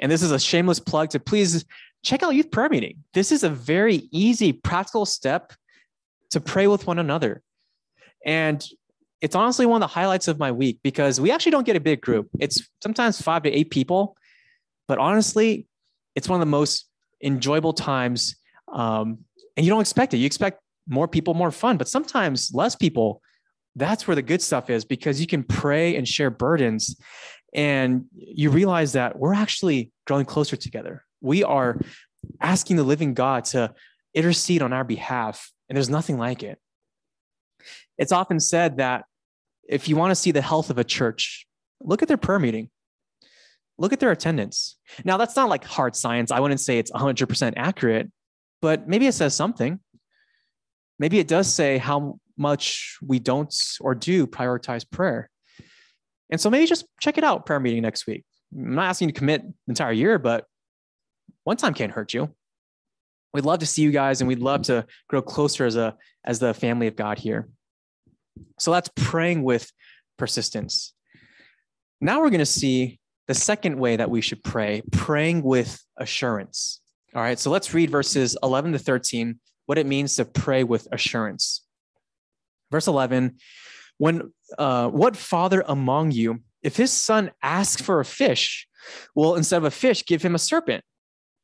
And 0.00 0.10
this 0.10 0.22
is 0.22 0.32
a 0.32 0.38
shameless 0.40 0.80
plug 0.80 1.10
to 1.10 1.20
please 1.20 1.64
check 2.02 2.22
out 2.22 2.34
Youth 2.34 2.50
Prayer 2.50 2.68
Meeting. 2.68 2.96
This 3.12 3.30
is 3.30 3.44
a 3.44 3.50
very 3.50 4.08
easy, 4.10 4.52
practical 4.52 5.06
step 5.06 5.52
to 6.30 6.40
pray 6.40 6.66
with 6.66 6.86
one 6.86 6.98
another. 6.98 7.42
And 8.24 8.66
it's 9.20 9.36
honestly 9.36 9.66
one 9.66 9.82
of 9.82 9.88
the 9.88 9.92
highlights 9.92 10.28
of 10.28 10.38
my 10.38 10.50
week 10.50 10.78
because 10.82 11.20
we 11.20 11.30
actually 11.30 11.52
don't 11.52 11.66
get 11.66 11.76
a 11.76 11.80
big 11.80 12.00
group. 12.00 12.28
It's 12.38 12.66
sometimes 12.82 13.20
five 13.20 13.42
to 13.42 13.50
eight 13.50 13.70
people, 13.70 14.16
but 14.88 14.98
honestly, 14.98 15.66
it's 16.14 16.28
one 16.28 16.40
of 16.40 16.46
the 16.46 16.50
most 16.50 16.86
enjoyable 17.22 17.74
times. 17.74 18.36
Um, 18.72 19.18
and 19.56 19.66
you 19.66 19.70
don't 19.70 19.80
expect 19.80 20.14
it. 20.14 20.18
You 20.18 20.26
expect 20.26 20.60
more 20.88 21.06
people, 21.06 21.34
more 21.34 21.50
fun, 21.50 21.76
but 21.76 21.88
sometimes 21.88 22.50
less 22.54 22.74
people. 22.74 23.20
That's 23.76 24.06
where 24.06 24.14
the 24.14 24.22
good 24.22 24.42
stuff 24.42 24.70
is 24.70 24.84
because 24.84 25.20
you 25.20 25.26
can 25.26 25.44
pray 25.44 25.96
and 25.96 26.08
share 26.08 26.30
burdens. 26.30 26.98
And 27.52 28.06
you 28.14 28.50
realize 28.50 28.92
that 28.92 29.18
we're 29.18 29.34
actually 29.34 29.90
growing 30.06 30.24
closer 30.24 30.56
together. 30.56 31.04
We 31.20 31.42
are 31.42 31.80
asking 32.40 32.76
the 32.76 32.84
living 32.84 33.14
God 33.14 33.44
to 33.46 33.74
intercede 34.14 34.62
on 34.62 34.72
our 34.72 34.84
behalf. 34.84 35.50
And 35.68 35.76
there's 35.76 35.90
nothing 35.90 36.18
like 36.18 36.42
it. 36.42 36.58
It's 37.98 38.12
often 38.12 38.40
said 38.40 38.78
that 38.78 39.04
if 39.68 39.88
you 39.88 39.96
want 39.96 40.10
to 40.10 40.14
see 40.14 40.30
the 40.30 40.40
health 40.40 40.70
of 40.70 40.78
a 40.78 40.84
church, 40.84 41.46
look 41.80 42.02
at 42.02 42.08
their 42.08 42.16
prayer 42.16 42.38
meeting 42.38 42.70
look 43.80 43.94
at 43.94 43.98
their 43.98 44.12
attendance. 44.12 44.76
Now, 45.04 45.16
that's 45.16 45.34
not 45.34 45.48
like 45.48 45.64
hard 45.64 45.96
science. 45.96 46.30
I 46.30 46.38
wouldn't 46.38 46.60
say 46.60 46.78
it's 46.78 46.92
100% 46.92 47.54
accurate, 47.56 48.12
but 48.60 48.86
maybe 48.86 49.06
it 49.06 49.14
says 49.14 49.34
something. 49.34 49.80
Maybe 50.98 51.18
it 51.18 51.26
does 51.26 51.52
say 51.52 51.78
how 51.78 52.20
much 52.36 52.98
we 53.02 53.18
don't 53.18 53.52
or 53.80 53.94
do 53.94 54.26
prioritize 54.26 54.88
prayer. 54.88 55.30
And 56.30 56.40
so 56.40 56.50
maybe 56.50 56.66
just 56.66 56.86
check 57.00 57.18
it 57.18 57.24
out, 57.24 57.46
prayer 57.46 57.60
meeting 57.60 57.82
next 57.82 58.06
week. 58.06 58.24
I'm 58.54 58.74
not 58.74 58.86
asking 58.86 59.08
you 59.08 59.12
to 59.12 59.18
commit 59.18 59.42
the 59.42 59.52
entire 59.68 59.92
year, 59.92 60.18
but 60.18 60.44
one 61.44 61.56
time 61.56 61.74
can't 61.74 61.92
hurt 61.92 62.14
you. 62.14 62.34
We'd 63.32 63.44
love 63.44 63.60
to 63.60 63.66
see 63.66 63.82
you 63.82 63.92
guys 63.92 64.20
and 64.20 64.28
we'd 64.28 64.40
love 64.40 64.62
to 64.62 64.86
grow 65.08 65.22
closer 65.22 65.64
as 65.64 65.76
a 65.76 65.96
as 66.24 66.38
the 66.38 66.52
family 66.52 66.86
of 66.86 66.96
God 66.96 67.18
here. 67.18 67.48
So 68.58 68.72
that's 68.72 68.90
praying 68.96 69.42
with 69.42 69.70
persistence. 70.18 70.92
Now 72.00 72.20
we're 72.20 72.30
going 72.30 72.40
to 72.40 72.46
see 72.46 72.98
the 73.28 73.34
second 73.34 73.78
way 73.78 73.96
that 73.96 74.10
we 74.10 74.20
should 74.20 74.42
pray, 74.42 74.82
praying 74.90 75.42
with 75.42 75.82
assurance. 75.96 76.80
All 77.14 77.22
right, 77.22 77.38
so 77.38 77.50
let's 77.50 77.74
read 77.74 77.90
verses 77.90 78.36
11 78.42 78.72
to 78.72 78.78
13, 78.78 79.38
what 79.66 79.78
it 79.78 79.86
means 79.86 80.16
to 80.16 80.24
pray 80.24 80.64
with 80.64 80.88
assurance. 80.92 81.64
Verse 82.70 82.86
11, 82.86 83.36
when 84.00 84.32
uh, 84.56 84.88
what 84.88 85.14
father 85.14 85.62
among 85.68 86.10
you, 86.10 86.40
if 86.62 86.74
his 86.74 86.90
son 86.90 87.30
asks 87.42 87.82
for 87.82 88.00
a 88.00 88.04
fish, 88.04 88.66
will 89.14 89.34
instead 89.34 89.58
of 89.58 89.64
a 89.64 89.70
fish 89.70 90.06
give 90.06 90.22
him 90.22 90.34
a 90.34 90.38
serpent? 90.38 90.82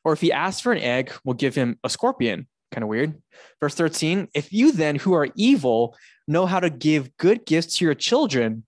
Or 0.04 0.14
if 0.14 0.22
he 0.22 0.32
asks 0.32 0.62
for 0.62 0.72
an 0.72 0.80
egg, 0.80 1.12
will 1.22 1.34
give 1.34 1.54
him 1.54 1.78
a 1.84 1.90
scorpion? 1.90 2.48
Kind 2.72 2.82
of 2.82 2.88
weird. 2.88 3.20
Verse 3.60 3.74
13, 3.74 4.28
if 4.32 4.54
you 4.54 4.72
then 4.72 4.96
who 4.96 5.12
are 5.12 5.28
evil 5.36 5.94
know 6.26 6.46
how 6.46 6.58
to 6.58 6.70
give 6.70 7.14
good 7.18 7.44
gifts 7.44 7.76
to 7.76 7.84
your 7.84 7.94
children, 7.94 8.64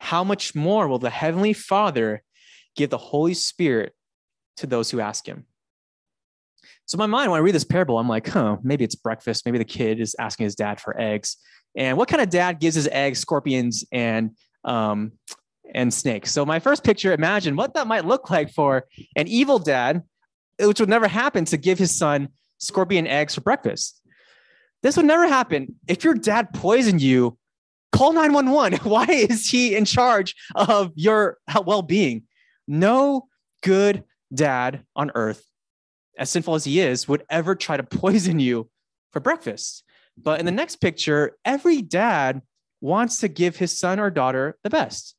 how 0.00 0.24
much 0.24 0.56
more 0.56 0.88
will 0.88 0.98
the 0.98 1.08
heavenly 1.08 1.52
Father 1.52 2.24
give 2.74 2.90
the 2.90 2.98
Holy 2.98 3.34
Spirit 3.34 3.94
to 4.56 4.66
those 4.66 4.90
who 4.90 4.98
ask 4.98 5.26
him. 5.26 5.46
So, 6.86 6.98
my 6.98 7.06
mind, 7.06 7.30
when 7.30 7.38
I 7.38 7.42
read 7.42 7.54
this 7.54 7.62
parable, 7.62 7.98
I'm 7.98 8.08
like, 8.08 8.26
huh, 8.26 8.56
maybe 8.64 8.82
it's 8.82 8.96
breakfast. 8.96 9.46
Maybe 9.46 9.58
the 9.58 9.64
kid 9.64 10.00
is 10.00 10.16
asking 10.18 10.44
his 10.44 10.56
dad 10.56 10.80
for 10.80 11.00
eggs. 11.00 11.36
And 11.76 11.96
what 11.96 12.08
kind 12.08 12.22
of 12.22 12.30
dad 12.30 12.60
gives 12.60 12.74
his 12.76 12.88
eggs, 12.88 13.18
scorpions, 13.18 13.84
and 13.92 14.36
um, 14.64 15.12
and 15.74 15.92
snakes? 15.92 16.30
So, 16.30 16.44
my 16.44 16.58
first 16.58 16.84
picture, 16.84 17.12
imagine 17.12 17.56
what 17.56 17.74
that 17.74 17.86
might 17.86 18.04
look 18.04 18.30
like 18.30 18.52
for 18.52 18.86
an 19.16 19.26
evil 19.28 19.58
dad, 19.58 20.02
which 20.60 20.80
would 20.80 20.88
never 20.88 21.08
happen 21.08 21.44
to 21.46 21.56
give 21.56 21.78
his 21.78 21.96
son 21.96 22.28
scorpion 22.58 23.06
eggs 23.06 23.34
for 23.34 23.40
breakfast. 23.40 24.00
This 24.82 24.96
would 24.96 25.06
never 25.06 25.26
happen. 25.26 25.76
If 25.86 26.04
your 26.04 26.14
dad 26.14 26.52
poisoned 26.52 27.00
you, 27.00 27.38
call 27.92 28.12
911. 28.12 28.80
Why 28.90 29.06
is 29.06 29.48
he 29.48 29.76
in 29.76 29.84
charge 29.84 30.34
of 30.54 30.92
your 30.94 31.38
well 31.64 31.82
being? 31.82 32.24
No 32.66 33.28
good 33.62 34.04
dad 34.34 34.84
on 34.96 35.10
earth, 35.14 35.44
as 36.18 36.30
sinful 36.30 36.54
as 36.54 36.64
he 36.64 36.80
is, 36.80 37.08
would 37.08 37.24
ever 37.30 37.54
try 37.54 37.76
to 37.76 37.82
poison 37.82 38.38
you 38.38 38.68
for 39.12 39.20
breakfast. 39.20 39.84
But 40.16 40.40
in 40.40 40.46
the 40.46 40.52
next 40.52 40.76
picture, 40.76 41.36
every 41.44 41.82
dad 41.82 42.42
wants 42.80 43.18
to 43.18 43.28
give 43.28 43.56
his 43.56 43.76
son 43.78 43.98
or 43.98 44.10
daughter 44.10 44.56
the 44.62 44.70
best. 44.70 45.14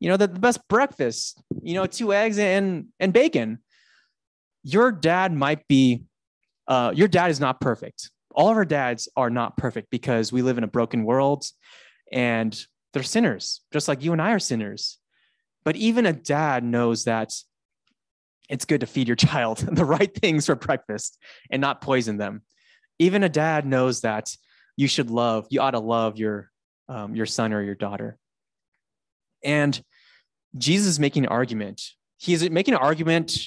You 0.00 0.10
know, 0.10 0.16
the, 0.16 0.26
the 0.26 0.40
best 0.40 0.60
breakfast, 0.68 1.42
you 1.62 1.74
know, 1.74 1.86
two 1.86 2.12
eggs 2.12 2.38
and, 2.38 2.86
and 3.00 3.12
bacon. 3.12 3.58
Your 4.62 4.92
dad 4.92 5.32
might 5.32 5.66
be, 5.68 6.04
uh, 6.68 6.92
your 6.94 7.08
dad 7.08 7.30
is 7.30 7.40
not 7.40 7.60
perfect. 7.60 8.10
All 8.32 8.50
of 8.50 8.56
our 8.56 8.64
dads 8.64 9.08
are 9.16 9.30
not 9.30 9.56
perfect 9.56 9.88
because 9.90 10.32
we 10.32 10.42
live 10.42 10.58
in 10.58 10.64
a 10.64 10.68
broken 10.68 11.04
world 11.04 11.46
and 12.12 12.58
they're 12.92 13.02
sinners, 13.02 13.62
just 13.72 13.88
like 13.88 14.02
you 14.02 14.12
and 14.12 14.20
I 14.20 14.32
are 14.32 14.38
sinners. 14.38 14.98
But 15.64 15.76
even 15.76 16.06
a 16.06 16.12
dad 16.12 16.62
knows 16.62 17.04
that 17.04 17.32
it's 18.48 18.64
good 18.64 18.80
to 18.80 18.86
feed 18.86 19.08
your 19.08 19.16
child 19.16 19.58
the 19.58 19.84
right 19.84 20.14
things 20.14 20.46
for 20.46 20.54
breakfast 20.54 21.18
and 21.50 21.60
not 21.60 21.80
poison 21.80 22.16
them. 22.16 22.42
Even 22.98 23.22
a 23.22 23.28
dad 23.28 23.66
knows 23.66 24.02
that 24.02 24.36
you 24.76 24.88
should 24.88 25.10
love, 25.10 25.46
you 25.50 25.60
ought 25.60 25.72
to 25.72 25.78
love 25.78 26.18
your, 26.18 26.50
um, 26.88 27.14
your 27.14 27.26
son 27.26 27.52
or 27.52 27.62
your 27.62 27.74
daughter. 27.74 28.18
And 29.44 29.80
Jesus 30.56 30.86
is 30.88 31.00
making 31.00 31.24
an 31.24 31.28
argument. 31.28 31.82
He's 32.18 32.48
making 32.48 32.74
an 32.74 32.80
argument 32.80 33.38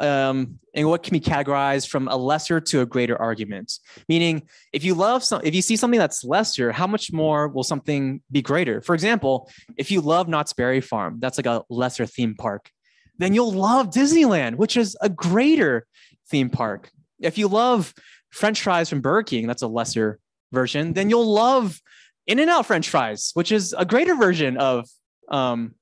um, 0.00 0.58
and 0.74 0.88
what 0.88 1.02
can 1.02 1.12
be 1.12 1.20
categorized 1.20 1.88
from 1.88 2.08
a 2.08 2.16
lesser 2.16 2.60
to 2.60 2.80
a 2.80 2.86
greater 2.86 3.16
argument. 3.16 3.78
Meaning, 4.08 4.48
if 4.72 4.84
you 4.84 4.94
love 4.94 5.22
some, 5.22 5.40
if 5.44 5.54
you 5.54 5.62
see 5.62 5.76
something 5.76 5.98
that's 5.98 6.24
lesser, 6.24 6.72
how 6.72 6.86
much 6.86 7.12
more 7.12 7.48
will 7.48 7.62
something 7.62 8.20
be 8.30 8.42
greater? 8.42 8.80
For 8.80 8.94
example, 8.94 9.50
if 9.76 9.90
you 9.90 10.00
love 10.00 10.28
Knott's 10.28 10.52
Berry 10.52 10.80
Farm, 10.80 11.18
that's 11.20 11.38
like 11.38 11.46
a 11.46 11.62
lesser 11.70 12.06
theme 12.06 12.34
park, 12.34 12.70
then 13.18 13.34
you'll 13.34 13.52
love 13.52 13.90
Disneyland, 13.90 14.56
which 14.56 14.76
is 14.76 14.96
a 15.00 15.08
greater 15.08 15.86
theme 16.28 16.50
park. 16.50 16.90
If 17.20 17.38
you 17.38 17.48
love 17.48 17.94
French 18.30 18.62
fries 18.62 18.88
from 18.88 19.00
Burger 19.00 19.24
King, 19.24 19.46
that's 19.46 19.62
a 19.62 19.68
lesser 19.68 20.18
version, 20.52 20.92
then 20.92 21.10
you'll 21.10 21.32
love 21.32 21.80
In 22.26 22.38
and 22.38 22.50
Out 22.50 22.66
French 22.66 22.88
fries, 22.88 23.30
which 23.34 23.52
is 23.52 23.74
a 23.76 23.84
greater 23.84 24.14
version 24.14 24.56
of 24.56 24.88
um, 25.28 25.74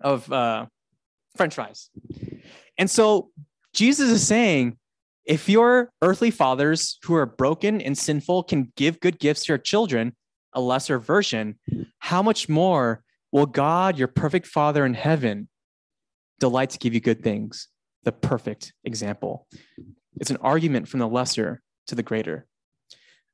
of 0.00 0.30
uh, 0.30 0.66
French 1.36 1.54
fries. 1.54 1.90
And 2.78 2.90
so 2.90 3.30
Jesus 3.72 4.10
is 4.10 4.26
saying 4.26 4.78
If 5.24 5.48
your 5.48 5.90
earthly 6.02 6.30
fathers 6.30 6.98
who 7.04 7.14
are 7.14 7.26
broken 7.26 7.80
and 7.80 7.96
sinful 7.96 8.44
can 8.44 8.72
give 8.76 9.00
good 9.00 9.18
gifts 9.18 9.44
to 9.44 9.52
your 9.52 9.58
children, 9.58 10.14
a 10.52 10.60
lesser 10.60 10.98
version, 10.98 11.58
how 11.98 12.22
much 12.22 12.48
more 12.48 13.02
will 13.32 13.46
God, 13.46 13.98
your 13.98 14.08
perfect 14.08 14.46
Father 14.46 14.86
in 14.86 14.94
heaven, 14.94 15.48
delight 16.40 16.70
to 16.70 16.78
give 16.78 16.94
you 16.94 17.00
good 17.00 17.22
things? 17.22 17.68
The 18.04 18.12
perfect 18.12 18.74
example. 18.84 19.48
It's 20.20 20.30
an 20.30 20.36
argument 20.38 20.88
from 20.88 21.00
the 21.00 21.08
lesser 21.08 21.62
to 21.86 21.94
the 21.94 22.02
greater. 22.02 22.46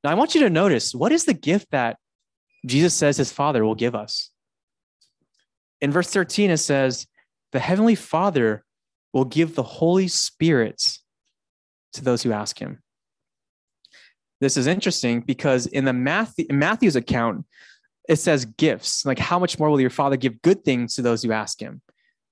Now, 0.03 0.11
I 0.11 0.15
want 0.15 0.35
you 0.35 0.41
to 0.41 0.49
notice 0.49 0.95
what 0.95 1.11
is 1.11 1.25
the 1.25 1.33
gift 1.33 1.67
that 1.71 1.97
Jesus 2.65 2.93
says 2.93 3.17
his 3.17 3.31
Father 3.31 3.63
will 3.63 3.75
give 3.75 3.95
us? 3.95 4.29
In 5.79 5.91
verse 5.91 6.09
13, 6.09 6.51
it 6.51 6.57
says, 6.57 7.07
The 7.51 7.59
Heavenly 7.59 7.95
Father 7.95 8.63
will 9.13 9.25
give 9.25 9.55
the 9.55 9.63
Holy 9.63 10.07
Spirit 10.07 10.97
to 11.93 12.03
those 12.03 12.23
who 12.23 12.31
ask 12.31 12.59
him. 12.59 12.81
This 14.39 14.57
is 14.57 14.67
interesting 14.67 15.21
because 15.21 15.67
in 15.67 15.85
the 15.85 15.93
Matthew, 15.93 16.47
Matthew's 16.49 16.95
account, 16.95 17.45
it 18.09 18.15
says 18.15 18.45
gifts, 18.45 19.05
like 19.05 19.19
how 19.19 19.37
much 19.37 19.59
more 19.59 19.69
will 19.69 19.79
your 19.79 19.91
Father 19.91 20.17
give 20.17 20.41
good 20.41 20.63
things 20.63 20.95
to 20.95 21.01
those 21.01 21.21
who 21.21 21.31
ask 21.31 21.59
him? 21.59 21.81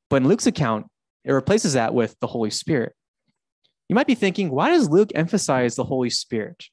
But 0.10 0.18
in 0.18 0.28
Luke's 0.28 0.48
account, 0.48 0.88
it 1.24 1.32
replaces 1.32 1.74
that 1.74 1.94
with 1.94 2.20
the 2.20 2.28
Holy 2.28 2.50
Spirit. 2.50 2.94
You 3.90 3.96
might 3.96 4.08
be 4.08 4.16
thinking, 4.16 4.52
why 4.52 4.70
does 4.70 4.88
Luke 4.88 5.12
emphasize 5.16 5.76
the 5.76 5.84
Holy 5.84 6.12
Spirit? 6.12 6.66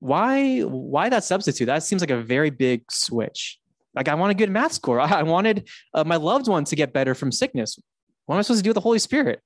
Why, 0.00 0.60
why 0.60 1.10
that 1.10 1.22
substitute? 1.22 1.66
That 1.66 1.82
seems 1.82 2.02
like 2.02 2.10
a 2.10 2.22
very 2.22 2.50
big 2.50 2.90
switch. 2.90 3.58
Like 3.94 4.08
I 4.08 4.14
want 4.14 4.32
a 4.32 4.34
good 4.34 4.50
math 4.50 4.72
score. 4.72 5.00
I 5.00 5.22
wanted 5.22 5.68
uh, 5.92 6.04
my 6.04 6.16
loved 6.16 6.48
one 6.48 6.64
to 6.64 6.76
get 6.76 6.94
better 6.94 7.14
from 7.14 7.30
sickness. 7.30 7.78
What 8.26 8.36
am 8.36 8.38
I 8.38 8.42
supposed 8.42 8.60
to 8.60 8.64
do 8.64 8.70
with 8.70 8.76
the 8.76 8.80
Holy 8.80 8.98
Spirit? 8.98 9.40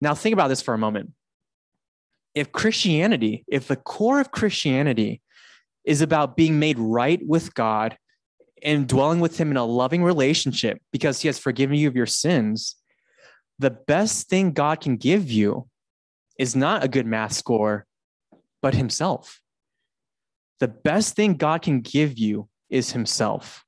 Now 0.00 0.14
think 0.14 0.32
about 0.32 0.48
this 0.48 0.62
for 0.62 0.72
a 0.72 0.78
moment. 0.78 1.12
If 2.34 2.52
Christianity, 2.52 3.44
if 3.48 3.68
the 3.68 3.76
core 3.76 4.20
of 4.20 4.30
Christianity 4.30 5.20
is 5.84 6.00
about 6.00 6.36
being 6.36 6.58
made 6.58 6.78
right 6.78 7.20
with 7.26 7.54
God 7.54 7.96
and 8.62 8.88
dwelling 8.88 9.20
with 9.20 9.36
Him 9.36 9.50
in 9.50 9.56
a 9.56 9.64
loving 9.64 10.02
relationship 10.02 10.80
because 10.92 11.20
He 11.20 11.28
has 11.28 11.38
forgiven 11.38 11.76
you 11.76 11.88
of 11.88 11.96
your 11.96 12.06
sins, 12.06 12.76
the 13.62 13.70
best 13.70 14.28
thing 14.28 14.50
God 14.52 14.80
can 14.80 14.96
give 14.96 15.30
you 15.30 15.68
is 16.38 16.56
not 16.56 16.82
a 16.82 16.88
good 16.88 17.06
math 17.06 17.32
score, 17.32 17.86
but 18.60 18.74
Himself. 18.74 19.40
The 20.58 20.68
best 20.68 21.14
thing 21.14 21.34
God 21.34 21.62
can 21.62 21.80
give 21.80 22.18
you 22.18 22.48
is 22.68 22.92
Himself. 22.92 23.64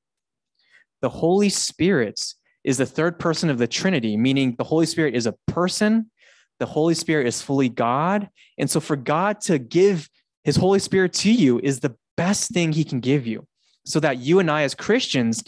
The 1.01 1.09
Holy 1.09 1.49
Spirit 1.49 2.21
is 2.65 2.77
the 2.77 2.85
third 2.85 3.19
person 3.19 3.49
of 3.49 3.57
the 3.57 3.67
Trinity, 3.67 4.17
meaning 4.17 4.55
the 4.57 4.65
Holy 4.65 4.85
Spirit 4.85 5.15
is 5.15 5.27
a 5.27 5.35
person, 5.47 6.11
the 6.59 6.65
Holy 6.65 6.93
Spirit 6.93 7.25
is 7.27 7.41
fully 7.41 7.69
God. 7.69 8.29
And 8.57 8.69
so 8.69 8.81
for 8.81 8.97
God 8.97 9.39
to 9.41 9.57
give 9.57 10.09
His 10.43 10.57
Holy 10.57 10.79
Spirit 10.79 11.13
to 11.13 11.31
you 11.31 11.59
is 11.63 11.79
the 11.79 11.95
best 12.17 12.51
thing 12.51 12.73
He 12.73 12.83
can 12.83 12.99
give 12.99 13.25
you 13.25 13.47
so 13.85 14.01
that 14.01 14.17
you 14.17 14.39
and 14.39 14.51
I, 14.51 14.63
as 14.63 14.75
Christians, 14.75 15.41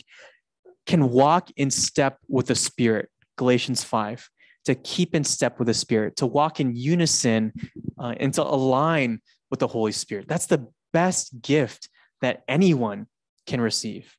can 0.85 1.09
walk 1.09 1.49
in 1.57 1.69
step 1.69 2.19
with 2.29 2.47
the 2.47 2.55
Spirit. 2.55 3.09
Galatians 3.37 3.83
5 3.83 4.29
to 4.67 4.75
keep 4.75 5.15
in 5.15 5.23
step 5.23 5.59
with 5.59 5.67
the 5.67 5.73
Spirit, 5.73 6.17
to 6.17 6.27
walk 6.27 6.59
in 6.59 6.75
unison 6.75 7.53
uh, 7.97 8.13
and 8.19 8.33
to 8.33 8.43
align 8.43 9.21
with 9.49 9.61
the 9.61 9.67
Holy 9.67 9.93
Spirit. 9.93 10.27
That's 10.27 10.47
the 10.47 10.67
best 10.91 11.41
gift 11.41 11.87
that 12.19 12.43
anyone 12.49 13.07
can 13.45 13.61
receive. 13.61 14.13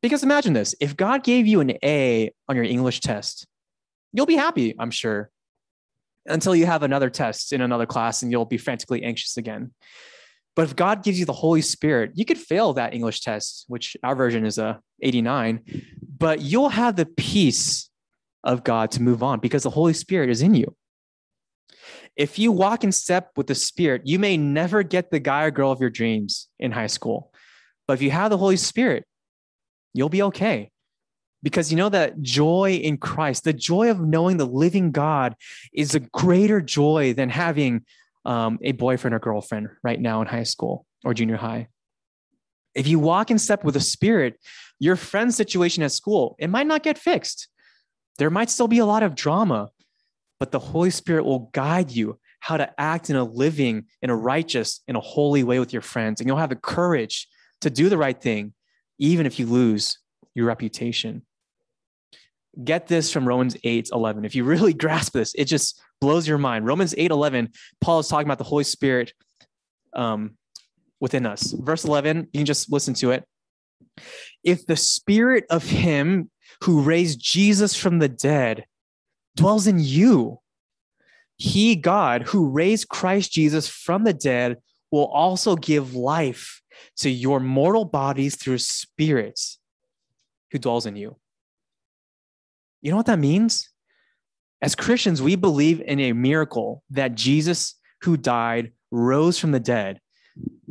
Because 0.00 0.22
imagine 0.22 0.54
this 0.54 0.74
if 0.80 0.96
God 0.96 1.22
gave 1.22 1.46
you 1.46 1.60
an 1.60 1.72
A 1.84 2.32
on 2.48 2.56
your 2.56 2.64
English 2.64 3.00
test, 3.00 3.46
you'll 4.14 4.24
be 4.24 4.36
happy, 4.36 4.74
I'm 4.78 4.90
sure, 4.90 5.30
until 6.24 6.56
you 6.56 6.64
have 6.64 6.82
another 6.82 7.10
test 7.10 7.52
in 7.52 7.60
another 7.60 7.84
class 7.84 8.22
and 8.22 8.32
you'll 8.32 8.46
be 8.46 8.56
frantically 8.56 9.02
anxious 9.02 9.36
again. 9.36 9.72
But 10.56 10.62
if 10.62 10.76
God 10.76 11.04
gives 11.04 11.18
you 11.18 11.26
the 11.26 11.34
Holy 11.34 11.60
Spirit, 11.60 12.12
you 12.14 12.24
could 12.24 12.38
fail 12.38 12.72
that 12.72 12.94
English 12.94 13.20
test, 13.20 13.66
which 13.68 13.98
our 14.02 14.16
version 14.16 14.46
is 14.46 14.56
a 14.56 14.80
89, 15.02 15.60
but 16.18 16.40
you'll 16.40 16.70
have 16.70 16.96
the 16.96 17.04
peace 17.04 17.89
of 18.44 18.64
God 18.64 18.90
to 18.92 19.02
move 19.02 19.22
on 19.22 19.40
because 19.40 19.62
the 19.62 19.70
Holy 19.70 19.92
Spirit 19.92 20.30
is 20.30 20.42
in 20.42 20.54
you. 20.54 20.74
If 22.16 22.38
you 22.38 22.52
walk 22.52 22.84
in 22.84 22.92
step 22.92 23.30
with 23.36 23.46
the 23.46 23.54
Spirit, 23.54 24.02
you 24.04 24.18
may 24.18 24.36
never 24.36 24.82
get 24.82 25.10
the 25.10 25.20
guy 25.20 25.44
or 25.44 25.50
girl 25.50 25.70
of 25.70 25.80
your 25.80 25.90
dreams 25.90 26.48
in 26.58 26.72
high 26.72 26.86
school. 26.88 27.32
But 27.86 27.94
if 27.94 28.02
you 28.02 28.10
have 28.10 28.30
the 28.30 28.38
Holy 28.38 28.56
Spirit, 28.56 29.04
you'll 29.94 30.08
be 30.08 30.22
okay. 30.22 30.70
Because 31.42 31.70
you 31.70 31.76
know 31.78 31.88
that 31.88 32.20
joy 32.20 32.74
in 32.82 32.98
Christ, 32.98 33.44
the 33.44 33.52
joy 33.52 33.90
of 33.90 34.00
knowing 34.00 34.36
the 34.36 34.46
living 34.46 34.90
God, 34.90 35.34
is 35.72 35.94
a 35.94 36.00
greater 36.00 36.60
joy 36.60 37.14
than 37.14 37.30
having 37.30 37.86
um, 38.26 38.58
a 38.62 38.72
boyfriend 38.72 39.14
or 39.14 39.18
girlfriend 39.18 39.68
right 39.82 39.98
now 39.98 40.20
in 40.20 40.26
high 40.26 40.42
school 40.42 40.84
or 41.04 41.14
junior 41.14 41.36
high. 41.36 41.68
If 42.74 42.86
you 42.86 42.98
walk 42.98 43.30
in 43.30 43.38
step 43.38 43.64
with 43.64 43.74
the 43.74 43.80
Spirit, 43.80 44.38
your 44.78 44.96
friend's 44.96 45.36
situation 45.36 45.82
at 45.82 45.92
school, 45.92 46.36
it 46.38 46.50
might 46.50 46.66
not 46.66 46.82
get 46.82 46.98
fixed 46.98 47.48
there 48.20 48.28
might 48.28 48.50
still 48.50 48.68
be 48.68 48.80
a 48.80 48.84
lot 48.84 49.02
of 49.02 49.14
drama, 49.14 49.70
but 50.38 50.50
the 50.50 50.58
Holy 50.58 50.90
Spirit 50.90 51.24
will 51.24 51.50
guide 51.54 51.90
you 51.90 52.18
how 52.40 52.58
to 52.58 52.70
act 52.78 53.08
in 53.08 53.16
a 53.16 53.24
living, 53.24 53.86
in 54.02 54.10
a 54.10 54.14
righteous, 54.14 54.82
in 54.86 54.94
a 54.94 55.00
holy 55.00 55.42
way 55.42 55.58
with 55.58 55.72
your 55.72 55.80
friends. 55.80 56.20
And 56.20 56.28
you'll 56.28 56.36
have 56.36 56.50
the 56.50 56.56
courage 56.56 57.26
to 57.62 57.70
do 57.70 57.88
the 57.88 57.96
right 57.96 58.20
thing, 58.20 58.52
even 58.98 59.24
if 59.24 59.38
you 59.38 59.46
lose 59.46 59.98
your 60.34 60.44
reputation. 60.44 61.22
Get 62.62 62.88
this 62.88 63.10
from 63.10 63.26
Romans 63.26 63.56
8 63.64 63.88
11. 63.90 64.26
If 64.26 64.34
you 64.34 64.44
really 64.44 64.74
grasp 64.84 65.14
this, 65.14 65.34
it 65.34 65.46
just 65.46 65.80
blows 65.98 66.28
your 66.28 66.36
mind. 66.36 66.66
Romans 66.66 66.94
8 66.98 67.10
11, 67.10 67.48
Paul 67.80 68.00
is 68.00 68.08
talking 68.08 68.26
about 68.26 68.36
the 68.36 68.44
Holy 68.44 68.64
Spirit 68.64 69.14
um, 69.94 70.32
within 71.00 71.24
us. 71.24 71.52
Verse 71.52 71.86
11, 71.86 72.28
you 72.34 72.40
can 72.40 72.44
just 72.44 72.70
listen 72.70 72.92
to 72.94 73.12
it. 73.12 73.24
If 74.44 74.66
the 74.66 74.76
spirit 74.76 75.46
of 75.48 75.64
him 75.64 76.30
who 76.62 76.82
raised 76.82 77.20
Jesus 77.20 77.74
from 77.74 77.98
the 77.98 78.08
dead 78.08 78.64
dwells 79.36 79.66
in 79.66 79.78
you. 79.78 80.40
He, 81.36 81.74
God, 81.74 82.22
who 82.24 82.50
raised 82.50 82.88
Christ 82.88 83.32
Jesus 83.32 83.68
from 83.68 84.04
the 84.04 84.12
dead, 84.12 84.58
will 84.90 85.06
also 85.06 85.56
give 85.56 85.94
life 85.94 86.60
to 86.98 87.08
your 87.08 87.40
mortal 87.40 87.84
bodies 87.84 88.36
through 88.36 88.58
spirits 88.58 89.58
who 90.50 90.58
dwells 90.58 90.86
in 90.86 90.96
you. 90.96 91.16
You 92.82 92.90
know 92.90 92.96
what 92.96 93.06
that 93.06 93.18
means? 93.18 93.70
As 94.62 94.74
Christians, 94.74 95.22
we 95.22 95.36
believe 95.36 95.80
in 95.80 96.00
a 96.00 96.12
miracle 96.12 96.82
that 96.90 97.14
Jesus, 97.14 97.76
who 98.02 98.16
died, 98.16 98.72
rose 98.90 99.38
from 99.38 99.52
the 99.52 99.60
dead. 99.60 100.00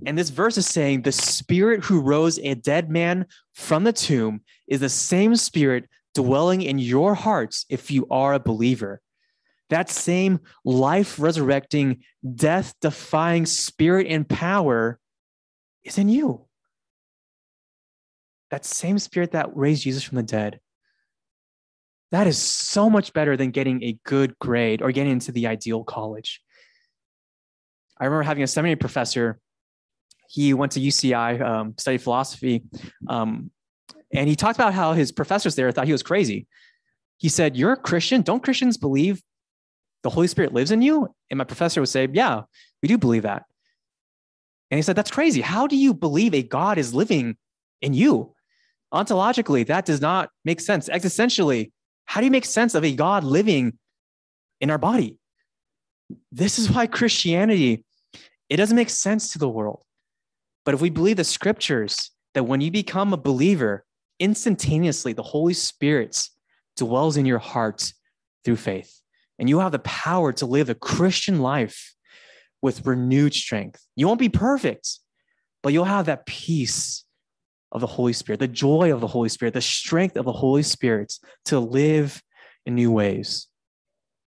And 0.05 0.17
this 0.17 0.29
verse 0.29 0.57
is 0.57 0.67
saying 0.67 1.01
the 1.01 1.11
spirit 1.11 1.83
who 1.83 1.99
rose 1.99 2.39
a 2.39 2.55
dead 2.55 2.89
man 2.89 3.25
from 3.53 3.83
the 3.83 3.93
tomb 3.93 4.41
is 4.69 4.79
the 4.79 4.89
same 4.89 5.35
spirit 5.35 5.89
dwelling 6.15 6.61
in 6.61 6.79
your 6.79 7.15
hearts 7.15 7.65
if 7.69 7.91
you 7.91 8.07
are 8.09 8.33
a 8.33 8.39
believer. 8.39 9.01
That 9.69 9.89
same 9.89 10.39
life 10.63 11.19
resurrecting, 11.19 12.03
death 12.35 12.73
defying 12.81 13.45
spirit 13.45 14.07
and 14.07 14.27
power 14.27 14.99
is 15.83 15.97
in 15.97 16.09
you. 16.09 16.45
That 18.51 18.65
same 18.65 18.97
spirit 18.97 19.31
that 19.31 19.55
raised 19.55 19.83
Jesus 19.83 20.03
from 20.03 20.15
the 20.15 20.23
dead. 20.23 20.59
That 22.11 22.25
is 22.25 22.39
so 22.39 22.89
much 22.89 23.13
better 23.13 23.37
than 23.37 23.51
getting 23.51 23.83
a 23.83 23.97
good 24.03 24.37
grade 24.39 24.81
or 24.81 24.91
getting 24.91 25.11
into 25.11 25.31
the 25.31 25.45
ideal 25.45 25.83
college. 25.83 26.41
I 27.99 28.05
remember 28.05 28.23
having 28.23 28.43
a 28.43 28.47
seminary 28.47 28.77
professor. 28.77 29.39
He 30.29 30.55
went 30.55 30.71
to 30.71 30.79
UCI, 30.79 31.41
um, 31.41 31.75
studied 31.77 32.01
philosophy, 32.01 32.63
um, 33.07 33.51
and 34.13 34.27
he 34.27 34.35
talked 34.35 34.57
about 34.57 34.73
how 34.73 34.93
his 34.93 35.11
professors 35.11 35.55
there 35.55 35.71
thought 35.71 35.85
he 35.85 35.91
was 35.91 36.03
crazy. 36.03 36.47
He 37.17 37.29
said, 37.29 37.55
You're 37.55 37.73
a 37.73 37.77
Christian. 37.77 38.21
Don't 38.21 38.43
Christians 38.43 38.77
believe 38.77 39.21
the 40.03 40.09
Holy 40.09 40.27
Spirit 40.27 40.53
lives 40.53 40.71
in 40.71 40.81
you? 40.81 41.13
And 41.29 41.37
my 41.37 41.43
professor 41.43 41.81
would 41.81 41.89
say, 41.89 42.07
Yeah, 42.11 42.43
we 42.81 42.87
do 42.87 42.97
believe 42.97 43.23
that. 43.23 43.43
And 44.71 44.77
he 44.77 44.81
said, 44.81 44.95
That's 44.95 45.11
crazy. 45.11 45.41
How 45.41 45.67
do 45.67 45.75
you 45.75 45.93
believe 45.93 46.33
a 46.33 46.41
God 46.41 46.77
is 46.77 46.93
living 46.93 47.37
in 47.81 47.93
you? 47.93 48.33
Ontologically, 48.93 49.67
that 49.67 49.85
does 49.85 50.01
not 50.01 50.29
make 50.43 50.59
sense. 50.59 50.89
Existentially, 50.89 51.71
how 52.05 52.21
do 52.21 52.25
you 52.25 52.31
make 52.31 52.45
sense 52.45 52.73
of 52.73 52.83
a 52.83 52.95
God 52.95 53.23
living 53.23 53.77
in 54.59 54.71
our 54.71 54.79
body? 54.79 55.19
This 56.31 56.57
is 56.57 56.71
why 56.71 56.87
Christianity, 56.87 57.85
it 58.49 58.57
doesn't 58.57 58.75
make 58.75 58.89
sense 58.89 59.31
to 59.33 59.39
the 59.39 59.47
world. 59.47 59.83
But 60.65 60.73
if 60.73 60.81
we 60.81 60.89
believe 60.89 61.17
the 61.17 61.23
scriptures, 61.23 62.09
that 62.33 62.45
when 62.45 62.61
you 62.61 62.71
become 62.71 63.13
a 63.13 63.17
believer, 63.17 63.85
instantaneously 64.19 65.13
the 65.13 65.23
Holy 65.23 65.53
Spirit 65.53 66.29
dwells 66.77 67.17
in 67.17 67.25
your 67.25 67.39
heart 67.39 67.93
through 68.43 68.57
faith. 68.57 69.01
And 69.37 69.47
you 69.47 69.59
have 69.59 69.71
the 69.71 69.79
power 69.79 70.33
to 70.33 70.45
live 70.45 70.69
a 70.69 70.75
Christian 70.75 71.39
life 71.39 71.95
with 72.61 72.85
renewed 72.85 73.33
strength. 73.33 73.85
You 73.95 74.07
won't 74.07 74.19
be 74.19 74.29
perfect, 74.29 74.99
but 75.63 75.73
you'll 75.73 75.85
have 75.85 76.07
that 76.07 76.25
peace 76.25 77.05
of 77.71 77.81
the 77.81 77.87
Holy 77.87 78.13
Spirit, 78.13 78.39
the 78.39 78.47
joy 78.47 78.93
of 78.93 78.99
the 78.99 79.07
Holy 79.07 79.29
Spirit, 79.29 79.53
the 79.53 79.61
strength 79.61 80.17
of 80.17 80.25
the 80.25 80.31
Holy 80.31 80.63
Spirit 80.63 81.13
to 81.45 81.59
live 81.59 82.21
in 82.65 82.75
new 82.75 82.91
ways. 82.91 83.47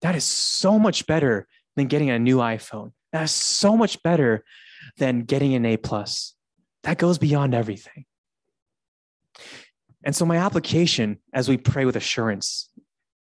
That 0.01 0.15
is 0.15 0.25
so 0.25 0.79
much 0.79 1.07
better 1.07 1.47
than 1.77 1.87
getting 1.87 2.11
a 2.11 2.19
new 2.19 2.39
iPhone. 2.39 2.93
That's 3.13 3.33
so 3.33 3.77
much 3.77 4.03
better 4.03 4.45
than 4.97 5.21
getting 5.21 5.55
an 5.55 5.67
A 5.67 5.77
plus. 5.77 6.35
That 6.85 6.99
goes 6.99 7.19
beyond 7.19 7.55
everything. 7.55 8.05
And 10.05 10.15
so, 10.15 10.27
my 10.27 10.37
application 10.37 11.19
as 11.33 11.49
we 11.49 11.57
pray 11.57 11.85
with 11.85 11.97
assurance 11.97 12.71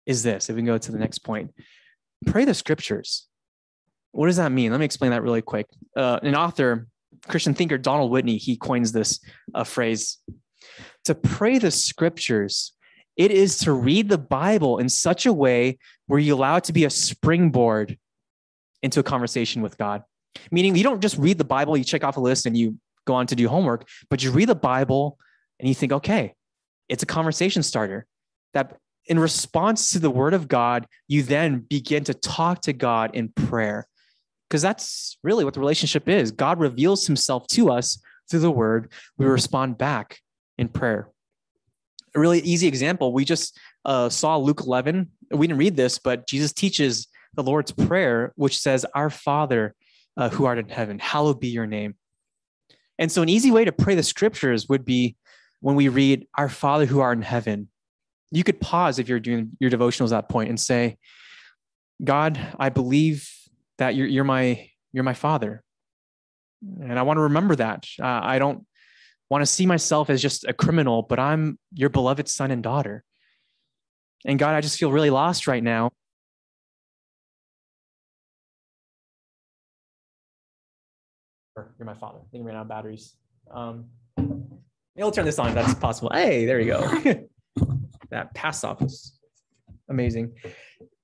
is 0.06 0.22
this. 0.22 0.48
If 0.48 0.56
we 0.56 0.60
can 0.60 0.66
go 0.66 0.78
to 0.78 0.92
the 0.92 0.98
next 0.98 1.20
point, 1.20 1.52
pray 2.26 2.44
the 2.44 2.54
scriptures. 2.54 3.26
What 4.12 4.26
does 4.26 4.36
that 4.36 4.52
mean? 4.52 4.72
Let 4.72 4.78
me 4.78 4.84
explain 4.84 5.12
that 5.12 5.22
really 5.22 5.42
quick. 5.42 5.66
Uh, 5.96 6.18
an 6.22 6.34
author, 6.34 6.86
Christian 7.28 7.54
thinker 7.54 7.78
Donald 7.78 8.10
Whitney, 8.10 8.36
he 8.36 8.56
coins 8.56 8.92
this 8.92 9.20
uh, 9.54 9.64
phrase 9.64 10.18
to 11.04 11.14
pray 11.14 11.58
the 11.58 11.70
scriptures. 11.70 12.72
It 13.16 13.30
is 13.30 13.58
to 13.58 13.72
read 13.72 14.08
the 14.08 14.18
Bible 14.18 14.78
in 14.78 14.88
such 14.88 15.26
a 15.26 15.32
way 15.32 15.78
where 16.06 16.20
you 16.20 16.34
allow 16.34 16.56
it 16.56 16.64
to 16.64 16.72
be 16.72 16.84
a 16.84 16.90
springboard 16.90 17.98
into 18.82 19.00
a 19.00 19.02
conversation 19.02 19.62
with 19.62 19.78
God. 19.78 20.02
Meaning, 20.50 20.76
you 20.76 20.82
don't 20.82 21.00
just 21.00 21.18
read 21.18 21.38
the 21.38 21.44
Bible, 21.44 21.76
you 21.76 21.84
check 21.84 22.04
off 22.04 22.16
a 22.16 22.20
list 22.20 22.46
and 22.46 22.56
you 22.56 22.78
go 23.06 23.14
on 23.14 23.26
to 23.26 23.36
do 23.36 23.48
homework, 23.48 23.86
but 24.08 24.22
you 24.22 24.30
read 24.30 24.48
the 24.48 24.54
Bible 24.54 25.18
and 25.60 25.68
you 25.68 25.74
think, 25.74 25.92
okay, 25.92 26.34
it's 26.92 27.02
a 27.02 27.06
conversation 27.06 27.62
starter 27.62 28.06
that 28.52 28.76
in 29.06 29.18
response 29.18 29.92
to 29.92 29.98
the 29.98 30.10
word 30.10 30.34
of 30.34 30.46
God, 30.46 30.86
you 31.08 31.22
then 31.22 31.60
begin 31.60 32.04
to 32.04 32.14
talk 32.14 32.60
to 32.62 32.74
God 32.74 33.12
in 33.14 33.30
prayer. 33.30 33.86
Because 34.48 34.60
that's 34.60 35.16
really 35.22 35.44
what 35.44 35.54
the 35.54 35.60
relationship 35.60 36.06
is. 36.06 36.30
God 36.32 36.60
reveals 36.60 37.06
himself 37.06 37.46
to 37.48 37.70
us 37.70 37.98
through 38.30 38.40
the 38.40 38.50
word. 38.50 38.92
We 39.16 39.24
respond 39.24 39.78
back 39.78 40.20
in 40.58 40.68
prayer. 40.68 41.08
A 42.14 42.20
really 42.20 42.40
easy 42.40 42.68
example 42.68 43.14
we 43.14 43.24
just 43.24 43.58
uh, 43.86 44.10
saw 44.10 44.36
Luke 44.36 44.60
11. 44.60 45.10
We 45.30 45.46
didn't 45.46 45.58
read 45.58 45.76
this, 45.76 45.98
but 45.98 46.28
Jesus 46.28 46.52
teaches 46.52 47.08
the 47.32 47.42
Lord's 47.42 47.72
Prayer, 47.72 48.34
which 48.36 48.58
says, 48.58 48.84
Our 48.94 49.08
Father 49.08 49.74
uh, 50.18 50.28
who 50.28 50.44
art 50.44 50.58
in 50.58 50.68
heaven, 50.68 50.98
hallowed 50.98 51.40
be 51.40 51.48
your 51.48 51.66
name. 51.66 51.94
And 52.98 53.10
so, 53.10 53.22
an 53.22 53.30
easy 53.30 53.50
way 53.50 53.64
to 53.64 53.72
pray 53.72 53.94
the 53.94 54.02
scriptures 54.02 54.68
would 54.68 54.84
be 54.84 55.16
when 55.62 55.76
we 55.76 55.88
read, 55.88 56.26
Our 56.36 56.50
Father 56.50 56.84
who 56.84 57.00
art 57.00 57.16
in 57.16 57.22
heaven. 57.22 57.68
You 58.30 58.44
could 58.44 58.60
pause 58.60 58.98
if 58.98 59.08
you're 59.08 59.20
doing 59.20 59.52
your 59.60 59.70
devotionals 59.70 60.06
at 60.06 60.22
that 60.22 60.28
point 60.28 60.48
and 60.48 60.60
say, 60.60 60.96
God, 62.02 62.38
I 62.58 62.68
believe 62.68 63.30
that 63.78 63.94
you're, 63.94 64.06
you're 64.06 64.24
my 64.24 64.68
you're 64.92 65.04
my 65.04 65.14
father 65.14 65.62
and 66.80 66.98
i 66.98 67.02
want 67.02 67.16
to 67.16 67.22
remember 67.22 67.56
that 67.56 67.86
uh, 68.00 68.20
i 68.22 68.38
don't 68.38 68.64
want 69.30 69.42
to 69.42 69.46
see 69.46 69.66
myself 69.66 70.10
as 70.10 70.20
just 70.20 70.44
a 70.44 70.52
criminal 70.52 71.02
but 71.02 71.18
i'm 71.18 71.58
your 71.72 71.88
beloved 71.88 72.28
son 72.28 72.50
and 72.50 72.62
daughter 72.62 73.02
and 74.24 74.38
god 74.38 74.54
i 74.54 74.60
just 74.60 74.78
feel 74.78 74.92
really 74.92 75.10
lost 75.10 75.46
right 75.46 75.62
now 75.62 75.90
You're 81.78 81.86
my 81.86 81.94
father. 81.94 82.18
I 82.18 82.30
think 82.30 82.44
I 82.44 82.46
ran 82.46 82.56
out 82.56 82.62
of 82.62 82.68
batteries. 82.68 83.16
Um, 83.50 83.86
maybe 84.94 85.04
I'll 85.04 85.10
turn 85.10 85.24
this 85.24 85.38
on 85.38 85.48
if 85.48 85.54
that's 85.54 85.74
possible. 85.74 86.10
Hey, 86.12 86.44
there 86.46 86.60
you 86.60 86.72
go. 86.72 87.28
that 88.10 88.34
pass 88.34 88.64
off 88.64 88.82
is 88.82 89.18
amazing. 89.88 90.34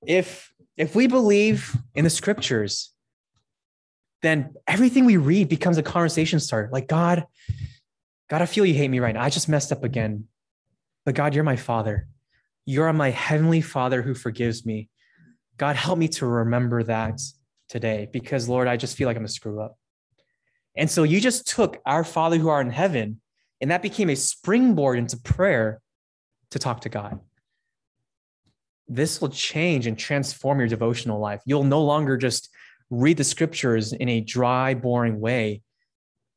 If 0.05 0.51
if 0.77 0.95
we 0.95 1.07
believe 1.07 1.75
in 1.95 2.03
the 2.03 2.09
scriptures, 2.09 2.93
then 4.21 4.53
everything 4.67 5.05
we 5.05 5.17
read 5.17 5.49
becomes 5.49 5.77
a 5.77 5.83
conversation 5.83 6.39
starter. 6.39 6.69
Like 6.71 6.87
God, 6.87 7.25
God, 8.29 8.41
I 8.41 8.45
feel 8.45 8.65
you 8.65 8.73
hate 8.73 8.89
me 8.89 8.99
right 8.99 9.13
now. 9.13 9.23
I 9.23 9.29
just 9.29 9.49
messed 9.49 9.71
up 9.71 9.83
again. 9.83 10.25
But 11.05 11.15
God, 11.15 11.33
you're 11.33 11.43
my 11.43 11.55
father. 11.55 12.07
You're 12.65 12.93
my 12.93 13.09
heavenly 13.09 13.61
father 13.61 14.01
who 14.01 14.13
forgives 14.13 14.65
me. 14.65 14.89
God, 15.57 15.75
help 15.75 15.97
me 15.97 16.07
to 16.09 16.25
remember 16.25 16.83
that 16.83 17.19
today 17.67 18.07
because 18.11 18.47
Lord, 18.47 18.67
I 18.67 18.77
just 18.77 18.95
feel 18.95 19.07
like 19.07 19.17
I'm 19.17 19.25
a 19.25 19.29
screw 19.29 19.61
up. 19.61 19.75
And 20.75 20.89
so 20.89 21.03
you 21.03 21.19
just 21.19 21.47
took 21.47 21.81
our 21.85 22.03
Father 22.03 22.37
who 22.37 22.47
are 22.47 22.61
in 22.61 22.69
heaven, 22.69 23.19
and 23.61 23.71
that 23.71 23.81
became 23.81 24.09
a 24.09 24.15
springboard 24.15 24.97
into 24.97 25.17
prayer 25.17 25.81
to 26.51 26.59
talk 26.59 26.81
to 26.81 26.89
God. 26.89 27.19
This 28.87 29.21
will 29.21 29.29
change 29.29 29.85
and 29.85 29.97
transform 29.97 30.59
your 30.59 30.67
devotional 30.67 31.19
life. 31.19 31.41
You'll 31.45 31.63
no 31.63 31.83
longer 31.83 32.17
just 32.17 32.49
read 32.89 33.17
the 33.17 33.23
scriptures 33.23 33.93
in 33.93 34.09
a 34.09 34.21
dry, 34.21 34.73
boring 34.73 35.19
way, 35.19 35.61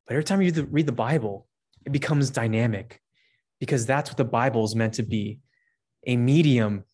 but 0.07 0.15
every 0.15 0.25
time 0.25 0.43
you 0.43 0.53
read 0.71 0.87
the 0.87 0.93
Bible, 0.93 1.47
it 1.87 1.93
becomes 1.93 2.31
dynamic 2.31 3.01
because 3.61 3.87
that's 3.87 4.11
what 4.11 4.17
the 4.17 4.25
Bible 4.25 4.65
is 4.65 4.75
meant 4.75 4.95
to 4.95 5.03
be 5.03 5.39
a 6.07 6.17
medium 6.17 6.85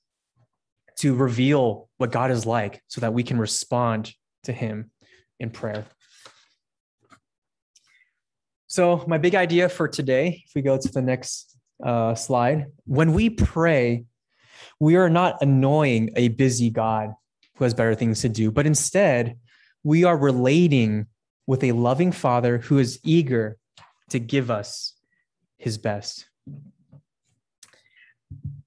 to 0.99 1.15
reveal 1.15 1.89
what 1.97 2.13
God 2.13 2.31
is 2.31 2.45
like 2.45 2.83
so 2.89 3.01
that 3.01 3.15
we 3.15 3.23
can 3.23 3.39
respond 3.39 4.13
to 4.45 4.53
Him 4.53 4.91
in 5.41 5.51
prayer. 5.51 5.87
So, 8.71 9.03
my 9.07 9.17
big 9.17 9.35
idea 9.35 9.71
for 9.71 9.89
today, 9.89 10.45
if 10.47 10.55
we 10.55 10.61
go 10.61 10.77
to 10.77 10.89
the 10.93 11.01
next 11.01 11.57
uh, 11.83 12.15
slide, 12.15 12.67
when 12.85 13.15
we 13.15 13.31
pray, 13.31 14.05
we 14.79 14.97
are 14.97 15.09
not 15.09 15.41
annoying 15.41 16.11
a 16.17 16.29
busy 16.29 16.69
God 16.69 17.15
who 17.57 17.65
has 17.65 17.73
better 17.73 17.95
things 17.95 18.21
to 18.21 18.29
do, 18.29 18.51
but 18.51 18.67
instead, 18.67 19.39
we 19.85 20.05
are 20.05 20.19
relating 20.19 21.07
with 21.47 21.65
a 21.65 21.73
loving 21.73 22.13
Father 22.13 22.59
who 22.59 22.79
is 22.79 23.01
eager 23.03 23.57
to 24.11 24.19
give 24.19 24.51
us 24.51 24.93
his 25.57 25.79
best. 25.79 26.29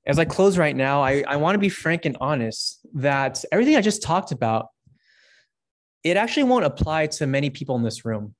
As 0.08 0.18
I 0.18 0.26
close 0.26 0.58
right 0.58 0.76
now, 0.76 1.04
I, 1.04 1.24
I 1.28 1.36
want 1.36 1.54
to 1.54 1.60
be 1.60 1.70
frank 1.70 2.06
and 2.06 2.18
honest 2.20 2.80
that 2.96 3.46
everything 3.52 3.76
I 3.76 3.82
just 3.82 4.02
talked 4.02 4.32
about, 4.32 4.70
it 6.04 6.18
actually 6.18 6.44
won't 6.44 6.66
apply 6.66 7.06
to 7.06 7.28
many 7.28 7.52
people 7.52 7.76
in 7.76 7.84
this 7.84 8.04
room 8.04 8.34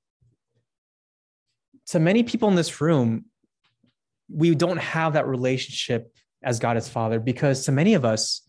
to 1.88 2.00
many 2.00 2.22
people 2.22 2.48
in 2.48 2.54
this 2.54 2.80
room, 2.80 3.26
we 4.28 4.54
don't 4.54 4.78
have 4.78 5.14
that 5.14 5.26
relationship 5.26 6.12
as 6.42 6.58
God 6.58 6.76
as 6.76 6.88
Father 6.88 7.20
because 7.20 7.66
to 7.66 7.72
many 7.72 7.94
of 7.94 8.04
us, 8.04 8.42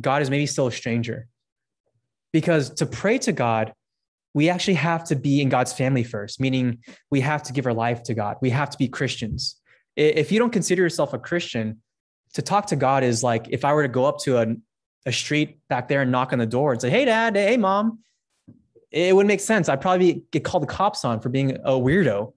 God 0.00 0.22
is 0.22 0.30
maybe 0.30 0.46
still 0.46 0.66
a 0.66 0.72
stranger. 0.72 1.28
Because 2.32 2.70
to 2.70 2.86
pray 2.86 3.18
to 3.18 3.32
God, 3.32 3.72
we 4.34 4.50
actually 4.50 4.74
have 4.74 5.04
to 5.04 5.16
be 5.16 5.40
in 5.40 5.48
God's 5.48 5.72
family 5.72 6.04
first, 6.04 6.40
meaning 6.40 6.78
we 7.10 7.20
have 7.22 7.42
to 7.44 7.52
give 7.52 7.66
our 7.66 7.72
life 7.72 8.02
to 8.04 8.14
God. 8.14 8.36
We 8.42 8.50
have 8.50 8.68
to 8.70 8.76
be 8.76 8.88
Christians. 8.88 9.56
If 9.96 10.30
you 10.30 10.38
don't 10.38 10.52
consider 10.52 10.82
yourself 10.82 11.14
a 11.14 11.18
Christian, 11.18 11.80
to 12.34 12.42
talk 12.42 12.66
to 12.66 12.76
God 12.76 13.02
is 13.02 13.22
like 13.22 13.46
if 13.48 13.64
I 13.64 13.72
were 13.72 13.82
to 13.82 13.88
go 13.88 14.04
up 14.04 14.18
to 14.24 14.36
a, 14.36 14.54
a 15.06 15.12
street 15.12 15.58
back 15.70 15.88
there 15.88 16.02
and 16.02 16.12
knock 16.12 16.34
on 16.34 16.38
the 16.38 16.46
door 16.46 16.72
and 16.72 16.80
say, 16.80 16.90
Hey, 16.90 17.06
dad, 17.06 17.34
hey, 17.34 17.56
mom, 17.56 18.00
it 18.96 19.14
would 19.14 19.26
make 19.26 19.40
sense. 19.40 19.68
I'd 19.68 19.82
probably 19.82 20.22
get 20.30 20.42
called 20.42 20.62
the 20.62 20.68
cops 20.68 21.04
on 21.04 21.20
for 21.20 21.28
being 21.28 21.52
a 21.64 21.72
weirdo. 21.72 22.32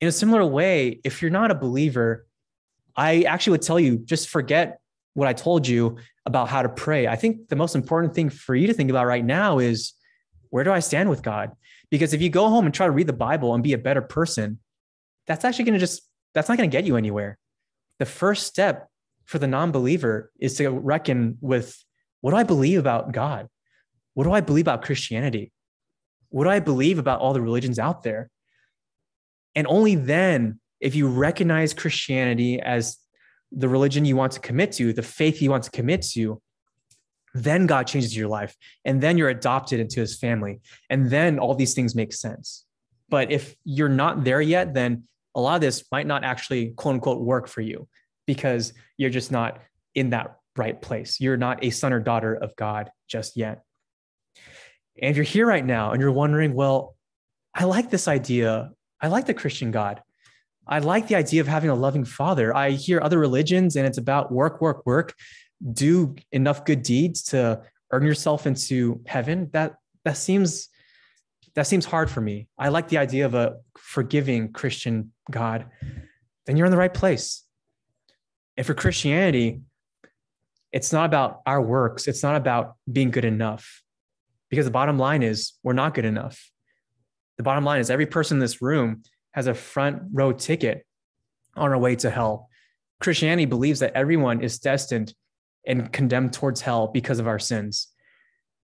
In 0.00 0.06
a 0.06 0.12
similar 0.12 0.46
way, 0.46 1.00
if 1.02 1.20
you're 1.20 1.30
not 1.30 1.50
a 1.50 1.56
believer, 1.56 2.24
I 2.96 3.22
actually 3.22 3.52
would 3.52 3.62
tell 3.62 3.80
you 3.80 3.98
just 3.98 4.28
forget 4.28 4.80
what 5.14 5.26
I 5.26 5.32
told 5.32 5.66
you 5.66 5.98
about 6.24 6.48
how 6.48 6.62
to 6.62 6.68
pray. 6.68 7.08
I 7.08 7.16
think 7.16 7.48
the 7.48 7.56
most 7.56 7.74
important 7.74 8.14
thing 8.14 8.30
for 8.30 8.54
you 8.54 8.68
to 8.68 8.72
think 8.72 8.90
about 8.90 9.06
right 9.06 9.24
now 9.24 9.58
is 9.58 9.92
where 10.50 10.62
do 10.62 10.70
I 10.70 10.78
stand 10.78 11.10
with 11.10 11.22
God? 11.22 11.50
Because 11.90 12.14
if 12.14 12.22
you 12.22 12.30
go 12.30 12.48
home 12.48 12.64
and 12.64 12.72
try 12.72 12.86
to 12.86 12.92
read 12.92 13.08
the 13.08 13.12
Bible 13.12 13.54
and 13.54 13.64
be 13.64 13.72
a 13.72 13.78
better 13.78 14.02
person, 14.02 14.60
that's 15.26 15.44
actually 15.44 15.64
going 15.64 15.74
to 15.74 15.80
just, 15.80 16.02
that's 16.32 16.48
not 16.48 16.58
going 16.58 16.70
to 16.70 16.76
get 16.76 16.86
you 16.86 16.96
anywhere. 16.96 17.38
The 17.98 18.06
first 18.06 18.46
step 18.46 18.88
for 19.24 19.40
the 19.40 19.48
non 19.48 19.72
believer 19.72 20.30
is 20.38 20.56
to 20.58 20.70
reckon 20.70 21.38
with 21.40 21.84
what 22.20 22.30
do 22.30 22.36
I 22.36 22.44
believe 22.44 22.78
about 22.78 23.10
God? 23.10 23.48
What 24.14 24.24
do 24.24 24.32
I 24.32 24.40
believe 24.40 24.64
about 24.64 24.82
Christianity? 24.82 25.52
What 26.30 26.44
do 26.44 26.50
I 26.50 26.60
believe 26.60 26.98
about 26.98 27.20
all 27.20 27.32
the 27.32 27.40
religions 27.40 27.78
out 27.78 28.02
there? 28.02 28.30
And 29.54 29.66
only 29.66 29.94
then, 29.94 30.60
if 30.80 30.94
you 30.94 31.08
recognize 31.08 31.74
Christianity 31.74 32.60
as 32.60 32.96
the 33.52 33.68
religion 33.68 34.04
you 34.04 34.16
want 34.16 34.32
to 34.32 34.40
commit 34.40 34.72
to, 34.72 34.92
the 34.92 35.02
faith 35.02 35.42
you 35.42 35.50
want 35.50 35.64
to 35.64 35.70
commit 35.70 36.02
to, 36.12 36.40
then 37.34 37.66
God 37.66 37.86
changes 37.86 38.16
your 38.16 38.28
life. 38.28 38.56
And 38.84 39.00
then 39.00 39.18
you're 39.18 39.28
adopted 39.28 39.80
into 39.80 40.00
his 40.00 40.18
family. 40.18 40.60
And 40.88 41.10
then 41.10 41.38
all 41.38 41.54
these 41.54 41.74
things 41.74 41.94
make 41.94 42.12
sense. 42.12 42.64
But 43.08 43.30
if 43.30 43.56
you're 43.64 43.88
not 43.88 44.24
there 44.24 44.40
yet, 44.40 44.74
then 44.74 45.04
a 45.34 45.40
lot 45.40 45.56
of 45.56 45.60
this 45.60 45.84
might 45.92 46.06
not 46.06 46.24
actually, 46.24 46.70
quote 46.70 46.94
unquote, 46.94 47.20
work 47.20 47.48
for 47.48 47.60
you 47.60 47.88
because 48.26 48.72
you're 48.96 49.10
just 49.10 49.32
not 49.32 49.60
in 49.94 50.10
that 50.10 50.36
right 50.56 50.80
place. 50.80 51.20
You're 51.20 51.36
not 51.36 51.64
a 51.64 51.70
son 51.70 51.92
or 51.92 52.00
daughter 52.00 52.34
of 52.34 52.54
God 52.56 52.90
just 53.08 53.36
yet. 53.36 53.62
And 55.02 55.16
you're 55.16 55.24
here 55.24 55.46
right 55.46 55.64
now 55.64 55.92
and 55.92 56.00
you're 56.00 56.12
wondering, 56.12 56.54
well, 56.54 56.96
I 57.54 57.64
like 57.64 57.90
this 57.90 58.08
idea. 58.08 58.70
I 59.00 59.08
like 59.08 59.26
the 59.26 59.34
Christian 59.34 59.70
God. 59.70 60.02
I 60.66 60.78
like 60.78 61.08
the 61.08 61.16
idea 61.16 61.40
of 61.40 61.48
having 61.48 61.70
a 61.70 61.74
loving 61.74 62.04
father. 62.04 62.54
I 62.54 62.70
hear 62.70 63.00
other 63.00 63.18
religions 63.18 63.76
and 63.76 63.86
it's 63.86 63.98
about 63.98 64.30
work, 64.30 64.60
work, 64.60 64.86
work. 64.86 65.14
Do 65.72 66.14
enough 66.32 66.64
good 66.64 66.82
deeds 66.82 67.22
to 67.24 67.62
earn 67.90 68.04
yourself 68.04 68.46
into 68.46 69.00
heaven. 69.06 69.50
That 69.52 69.74
that 70.04 70.16
seems 70.16 70.68
that 71.54 71.66
seems 71.66 71.84
hard 71.84 72.08
for 72.08 72.20
me. 72.20 72.46
I 72.56 72.68
like 72.68 72.88
the 72.88 72.98
idea 72.98 73.26
of 73.26 73.34
a 73.34 73.56
forgiving 73.76 74.52
Christian 74.52 75.12
God. 75.30 75.66
Then 76.46 76.56
you're 76.56 76.66
in 76.66 76.70
the 76.70 76.78
right 76.78 76.94
place. 76.94 77.44
And 78.56 78.64
for 78.64 78.74
Christianity, 78.74 79.60
It's 80.72 80.92
not 80.92 81.06
about 81.06 81.40
our 81.46 81.60
works. 81.60 82.06
It's 82.06 82.22
not 82.22 82.36
about 82.36 82.76
being 82.90 83.10
good 83.10 83.24
enough. 83.24 83.82
Because 84.50 84.66
the 84.66 84.70
bottom 84.70 84.98
line 84.98 85.22
is 85.22 85.54
we're 85.62 85.72
not 85.72 85.94
good 85.94 86.04
enough. 86.04 86.50
The 87.36 87.42
bottom 87.42 87.64
line 87.64 87.80
is 87.80 87.90
every 87.90 88.06
person 88.06 88.36
in 88.36 88.40
this 88.40 88.60
room 88.60 89.02
has 89.32 89.46
a 89.46 89.54
front 89.54 90.02
row 90.12 90.32
ticket 90.32 90.84
on 91.56 91.70
our 91.70 91.78
way 91.78 91.96
to 91.96 92.10
hell. 92.10 92.48
Christianity 93.00 93.46
believes 93.46 93.80
that 93.80 93.94
everyone 93.94 94.42
is 94.42 94.58
destined 94.58 95.14
and 95.66 95.92
condemned 95.92 96.32
towards 96.32 96.60
hell 96.60 96.88
because 96.88 97.18
of 97.18 97.26
our 97.26 97.38
sins. 97.38 97.88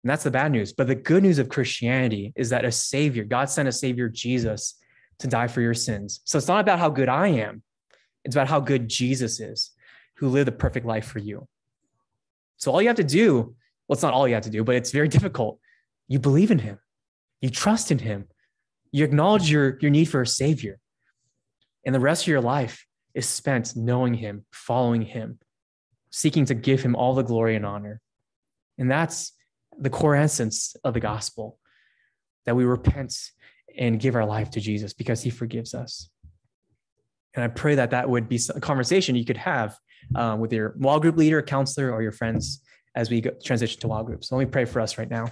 And 0.02 0.10
that's 0.10 0.24
the 0.24 0.30
bad 0.30 0.52
news. 0.52 0.72
But 0.72 0.86
the 0.86 0.94
good 0.94 1.22
news 1.22 1.38
of 1.38 1.48
Christianity 1.48 2.32
is 2.36 2.50
that 2.50 2.64
a 2.64 2.72
savior, 2.72 3.24
God 3.24 3.48
sent 3.48 3.68
a 3.68 3.72
savior, 3.72 4.08
Jesus, 4.08 4.74
to 5.18 5.28
die 5.28 5.46
for 5.46 5.60
your 5.60 5.74
sins. 5.74 6.20
So 6.24 6.36
it's 6.36 6.48
not 6.48 6.60
about 6.60 6.78
how 6.78 6.90
good 6.90 7.08
I 7.08 7.28
am, 7.28 7.62
it's 8.24 8.34
about 8.34 8.48
how 8.48 8.60
good 8.60 8.88
Jesus 8.88 9.40
is, 9.40 9.70
who 10.16 10.28
lived 10.28 10.48
a 10.48 10.52
perfect 10.52 10.86
life 10.86 11.06
for 11.06 11.20
you. 11.20 11.46
So 12.56 12.72
all 12.72 12.82
you 12.82 12.88
have 12.88 12.96
to 12.96 13.04
do, 13.04 13.54
well, 13.88 13.94
it's 13.94 14.02
not 14.02 14.14
all 14.14 14.26
you 14.26 14.34
have 14.34 14.44
to 14.44 14.50
do, 14.50 14.64
but 14.64 14.74
it's 14.74 14.90
very 14.90 15.08
difficult. 15.16 15.58
You 16.08 16.18
believe 16.18 16.50
in 16.50 16.58
him, 16.58 16.78
you 17.40 17.50
trust 17.50 17.90
in 17.90 17.98
him, 17.98 18.28
you 18.92 19.04
acknowledge 19.04 19.50
your, 19.50 19.78
your 19.80 19.90
need 19.90 20.06
for 20.06 20.22
a 20.22 20.26
savior. 20.26 20.78
And 21.84 21.94
the 21.94 22.00
rest 22.00 22.22
of 22.22 22.28
your 22.28 22.40
life 22.40 22.86
is 23.14 23.28
spent 23.28 23.76
knowing 23.76 24.14
him, 24.14 24.44
following 24.52 25.02
him, 25.02 25.38
seeking 26.10 26.44
to 26.46 26.54
give 26.54 26.82
him 26.82 26.94
all 26.94 27.14
the 27.14 27.22
glory 27.22 27.56
and 27.56 27.66
honor. 27.66 28.00
And 28.78 28.90
that's 28.90 29.32
the 29.78 29.90
core 29.90 30.14
essence 30.14 30.76
of 30.84 30.94
the 30.94 31.00
gospel 31.00 31.58
that 32.46 32.56
we 32.56 32.64
repent 32.64 33.14
and 33.76 33.98
give 33.98 34.14
our 34.14 34.26
life 34.26 34.50
to 34.52 34.60
Jesus 34.60 34.92
because 34.92 35.22
he 35.22 35.30
forgives 35.30 35.74
us. 35.74 36.08
And 37.34 37.42
I 37.42 37.48
pray 37.48 37.74
that 37.74 37.90
that 37.90 38.08
would 38.08 38.28
be 38.28 38.40
a 38.54 38.60
conversation 38.60 39.16
you 39.16 39.24
could 39.24 39.36
have 39.36 39.76
um, 40.14 40.38
with 40.38 40.52
your 40.52 40.74
wall 40.78 41.00
group 41.00 41.16
leader, 41.16 41.42
counselor, 41.42 41.92
or 41.92 42.02
your 42.02 42.12
friends 42.12 42.62
as 42.94 43.10
we 43.10 43.20
go, 43.20 43.30
transition 43.44 43.80
to 43.80 43.88
wall 43.88 44.04
groups. 44.04 44.28
So 44.28 44.36
let 44.36 44.44
me 44.44 44.50
pray 44.50 44.64
for 44.64 44.80
us 44.80 44.98
right 44.98 45.10
now. 45.10 45.26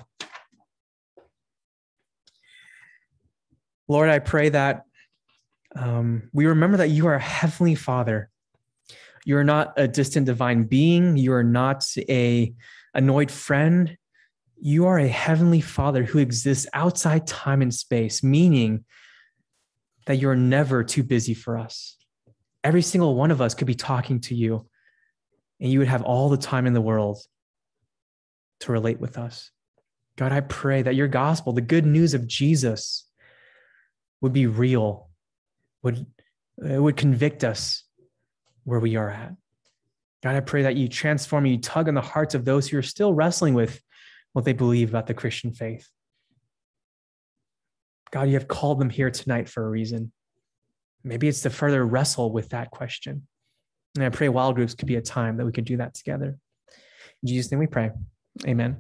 Lord, 3.89 4.09
I 4.09 4.19
pray 4.19 4.49
that 4.51 4.85
um, 5.75 6.29
we 6.33 6.47
remember 6.47 6.79
that 6.79 6.91
you 6.91 7.07
are 7.07 7.15
a 7.15 7.21
heavenly 7.21 7.75
Father. 7.75 8.31
You 9.25 9.37
are 9.37 9.45
not 9.45 9.73
a 9.77 9.89
distant 9.89 10.27
divine 10.27 10.65
being. 10.65 11.17
You 11.17 11.33
are 11.33 11.45
not 11.45 11.87
a 11.99 12.53
annoyed 12.95 13.31
friend. 13.31 13.97
You 14.61 14.87
are 14.87 14.99
a 14.99 15.09
heavenly 15.09 15.61
Father 15.61 16.05
who 16.05 16.19
exists 16.19 16.67
outside 16.73 17.27
time 17.27 17.63
and 17.63 17.75
space, 17.75 18.23
meaning 18.23 18.85
that 20.07 20.19
you're 20.19 20.37
never 20.37 20.85
too 20.85 21.03
busy 21.03 21.35
for 21.35 21.57
us. 21.57 21.97
Every 22.65 22.83
single 22.83 23.15
one 23.15 23.31
of 23.31 23.41
us 23.41 23.55
could 23.55 23.67
be 23.67 23.75
talking 23.75 24.21
to 24.21 24.35
you, 24.35 24.69
and 25.61 25.71
you 25.71 25.79
would 25.81 25.89
have 25.89 26.03
all 26.03 26.29
the 26.29 26.37
time 26.37 26.67
in 26.67 26.75
the 26.75 26.81
world 26.81 27.19
to 28.61 28.73
relate 28.73 29.01
with 29.01 29.19
us. 29.19 29.51
God, 30.17 30.33
I 30.33 30.41
pray 30.41 30.83
that 30.83 30.95
your 30.95 31.09
gospel, 31.09 31.53
the 31.53 31.61
good 31.61 31.87
news 31.87 32.15
of 32.15 32.27
Jesus, 32.27 33.09
would 34.23 34.33
be 34.33 34.47
real 34.47 35.11
would, 35.83 36.07
it 36.65 36.81
would 36.81 36.97
convict 36.97 37.45
us 37.45 37.85
where 38.65 38.81
we 38.81 38.97
are 38.97 39.11
at. 39.11 39.35
God, 40.23 40.37
I 40.37 40.41
pray 40.41 40.63
that 40.63 40.77
you 40.77 40.89
transform, 40.89 41.45
you 41.45 41.59
tug 41.59 41.89
on 41.89 41.95
the 41.95 42.01
hearts 42.01 42.35
of 42.35 42.45
those 42.45 42.69
who 42.69 42.79
are 42.79 42.83
still 42.83 43.13
wrestling 43.13 43.55
with 43.55 43.83
what 44.33 44.45
they 44.45 44.53
believe 44.53 44.89
about 44.89 45.09
the 45.09 45.15
Christian 45.15 45.53
faith. 45.53 45.89
God, 48.13 48.29
you 48.29 48.35
have 48.35 48.47
called 48.47 48.79
them 48.79 48.91
here 48.91 49.11
tonight 49.11 49.49
for 49.49 49.67
a 49.67 49.69
reason. 49.69 50.13
Maybe 51.03 51.27
it's 51.27 51.41
to 51.43 51.51
further 51.51 51.85
wrestle 51.85 52.31
with 52.31 52.51
that 52.51 52.71
question. 52.71 53.27
And 53.97 54.05
I 54.05 54.11
pray 54.11 54.29
wild 54.29 54.55
groups 54.55 54.75
could 54.75 54.87
be 54.87 54.97
a 54.97 55.03
time 55.03 55.37
that 55.39 55.45
we 55.45 55.53
could 55.53 55.65
do 55.65 55.79
that 55.79 55.95
together. 55.95 56.39
In 57.23 57.29
Jesus' 57.29 57.51
name 57.51 57.59
we 57.59 57.67
pray. 57.67 57.91
Amen. 58.47 58.77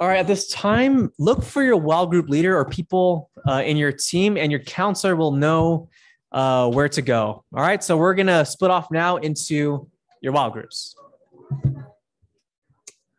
All 0.00 0.08
right, 0.08 0.20
at 0.20 0.26
this 0.26 0.48
time, 0.48 1.12
look 1.18 1.42
for 1.42 1.62
your 1.62 1.76
wild 1.76 2.10
group 2.10 2.30
leader 2.30 2.56
or 2.56 2.64
people 2.64 3.30
uh, 3.46 3.62
in 3.62 3.76
your 3.76 3.92
team, 3.92 4.38
and 4.38 4.50
your 4.50 4.60
counselor 4.60 5.14
will 5.14 5.32
know 5.32 5.90
uh, 6.32 6.70
where 6.70 6.88
to 6.88 7.02
go. 7.02 7.44
All 7.54 7.60
right, 7.60 7.84
so 7.84 7.98
we're 7.98 8.14
gonna 8.14 8.46
split 8.46 8.70
off 8.70 8.90
now 8.90 9.18
into 9.18 9.86
your 10.22 10.32
wild 10.32 10.54
groups. 10.54 10.96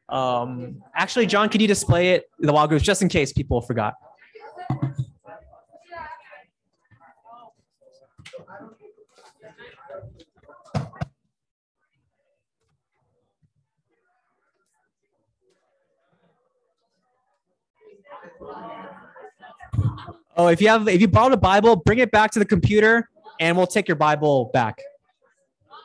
Um, 0.09 0.81
actually, 0.95 1.27
John, 1.27 1.49
could 1.49 1.61
you 1.61 1.67
display 1.67 2.13
it, 2.13 2.25
the 2.39 2.51
wild 2.51 2.69
groups, 2.69 2.83
just 2.83 3.03
in 3.03 3.09
case 3.09 3.31
people 3.31 3.61
forgot? 3.61 3.93
Oh, 20.37 20.47
if 20.47 20.61
you 20.61 20.67
have 20.69 20.87
if 20.87 21.01
you 21.01 21.07
borrowed 21.07 21.33
a 21.33 21.37
Bible, 21.37 21.75
bring 21.75 21.99
it 21.99 22.11
back 22.11 22.31
to 22.31 22.39
the 22.39 22.45
computer 22.45 23.09
and 23.39 23.57
we'll 23.57 23.67
take 23.67 23.87
your 23.87 23.97
Bible 23.97 24.49
back. 24.53 24.81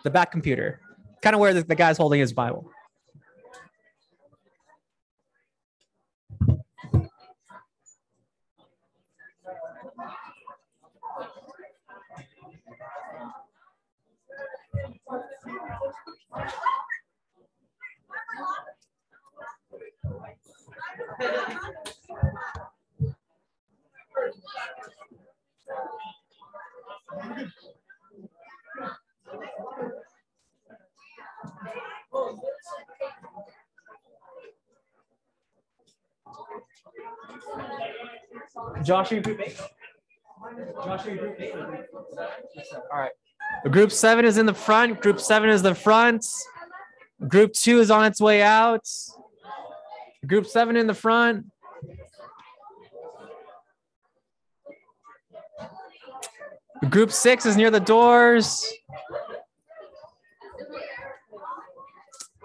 The 0.04 0.10
back 0.10 0.30
computer. 0.30 0.80
Kind 1.22 1.34
of 1.34 1.40
where 1.40 1.54
the, 1.54 1.62
the 1.62 1.74
guy's 1.74 1.96
holding 1.96 2.20
his 2.20 2.32
Bible. 2.32 2.70
Josh, 38.82 39.12
are 39.12 39.16
you 39.16 39.20
group 39.20 39.40
eight? 39.44 39.60
Josh, 40.84 41.06
are 41.06 41.10
you 41.10 41.18
group 41.18 41.36
eight? 41.40 41.54
All 41.54 42.98
right. 42.98 43.10
Group 43.70 43.90
seven 43.90 44.24
is 44.24 44.38
in 44.38 44.46
the 44.46 44.54
front. 44.54 45.00
Group 45.00 45.20
seven 45.20 45.50
is 45.50 45.62
the 45.62 45.74
front. 45.74 46.24
Group 47.26 47.52
two 47.52 47.80
is 47.80 47.90
on 47.90 48.04
its 48.04 48.20
way 48.20 48.42
out. 48.42 48.86
Group 50.26 50.46
seven 50.46 50.76
in 50.76 50.86
the 50.86 50.94
front. 50.94 51.46
Group 56.96 57.12
six 57.12 57.44
is 57.44 57.58
near 57.58 57.70
the 57.70 57.78
doors. 57.78 58.66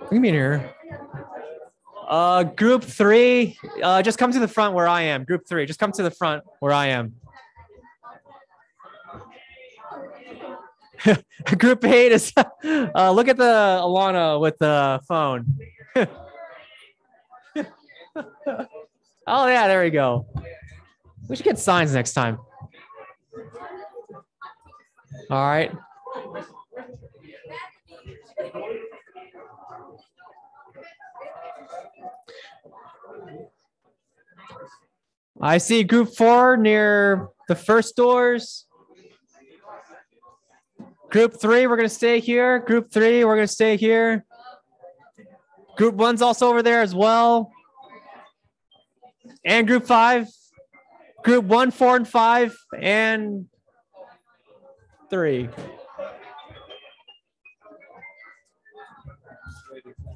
Look 0.01 0.11
at 0.11 0.19
me 0.19 0.27
in 0.27 0.33
here. 0.33 0.75
Uh, 2.05 2.43
group 2.43 2.83
three, 2.83 3.57
uh, 3.81 4.01
just 4.01 4.17
come 4.17 4.29
to 4.33 4.39
the 4.39 4.49
front 4.49 4.73
where 4.73 4.89
I 4.89 5.03
am. 5.03 5.23
Group 5.23 5.47
three, 5.47 5.65
just 5.65 5.79
come 5.79 5.93
to 5.93 6.03
the 6.03 6.11
front 6.11 6.43
where 6.59 6.73
I 6.73 6.87
am. 6.87 7.13
group 11.57 11.85
eight 11.85 12.11
is, 12.11 12.33
uh, 12.37 13.09
look 13.09 13.29
at 13.29 13.37
the 13.37 13.79
Alana 13.81 14.37
with 14.37 14.57
the 14.57 14.99
phone. 15.07 15.45
oh 19.25 19.47
yeah, 19.47 19.69
there 19.69 19.81
we 19.81 19.91
go. 19.91 20.25
We 21.29 21.37
should 21.37 21.45
get 21.45 21.57
signs 21.57 21.93
next 21.93 22.11
time. 22.11 22.37
All 25.31 25.47
right. 25.47 25.71
I 35.39 35.57
see 35.57 35.83
group 35.83 36.13
four 36.17 36.57
near 36.57 37.29
the 37.47 37.55
first 37.55 37.95
doors. 37.95 38.65
Group 41.09 41.39
three, 41.39 41.65
we're 41.65 41.77
going 41.77 41.87
to 41.87 41.95
stay 41.95 42.19
here. 42.19 42.59
Group 42.59 42.91
three, 42.91 43.23
we're 43.23 43.35
going 43.35 43.47
to 43.47 43.53
stay 43.53 43.77
here. 43.77 44.25
Group 45.77 45.95
one's 45.95 46.21
also 46.21 46.49
over 46.49 46.61
there 46.61 46.81
as 46.81 46.93
well. 46.93 47.53
And 49.45 49.65
group 49.65 49.85
five. 49.85 50.27
Group 51.23 51.45
one, 51.45 51.71
four, 51.71 51.95
and 51.95 52.07
five, 52.07 52.57
and 52.77 53.45
three. 55.11 55.49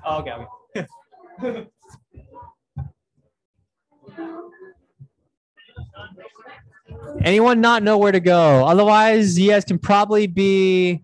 Oh, 0.05 0.19
okay. 0.21 0.33
Anyone 7.23 7.59
not 7.61 7.83
know 7.83 7.97
where 7.97 8.11
to 8.11 8.19
go? 8.19 8.65
Otherwise, 8.65 9.37
you 9.37 9.51
guys 9.51 9.65
can 9.65 9.77
probably 9.77 10.27
be 10.27 11.03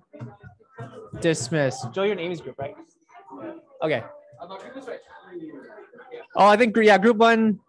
dismissed. 1.20 1.92
Joe, 1.92 2.04
you're 2.04 2.14
in 2.14 2.20
Amy's 2.20 2.42
group, 2.42 2.58
right? 2.58 2.76
Okay. 3.84 4.04
Oh, 6.36 6.48
I 6.48 6.56
think 6.56 6.76
yeah, 6.78 6.98
group 6.98 7.18
one 7.18 7.60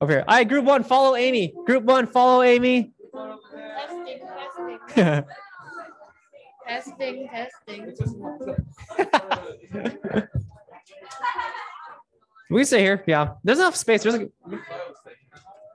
over 0.00 0.12
here. 0.12 0.24
All 0.28 0.36
right, 0.36 0.48
group 0.48 0.64
one, 0.64 0.84
follow 0.84 1.16
Amy. 1.16 1.54
Group 1.66 1.84
one, 1.84 2.06
follow 2.06 2.42
Amy. 2.42 2.92
Testing, 6.70 7.28
testing. 7.28 7.96
testing. 7.96 8.54
we 12.50 12.62
stay 12.62 12.78
here. 12.78 13.02
Yeah, 13.08 13.32
there's 13.42 13.58
enough 13.58 13.74
space. 13.74 14.04
There's 14.04 14.16
like 14.16 14.30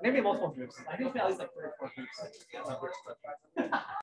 maybe 0.01 0.21
multiple 0.21 0.53
groups. 0.55 0.77
I 0.89 0.95
think 0.95 1.13
at 1.17 1.27
least 1.27 1.39
like 1.39 1.53
three 1.53 1.65
or 1.65 1.73
four 1.77 1.91
groups. 1.97 3.81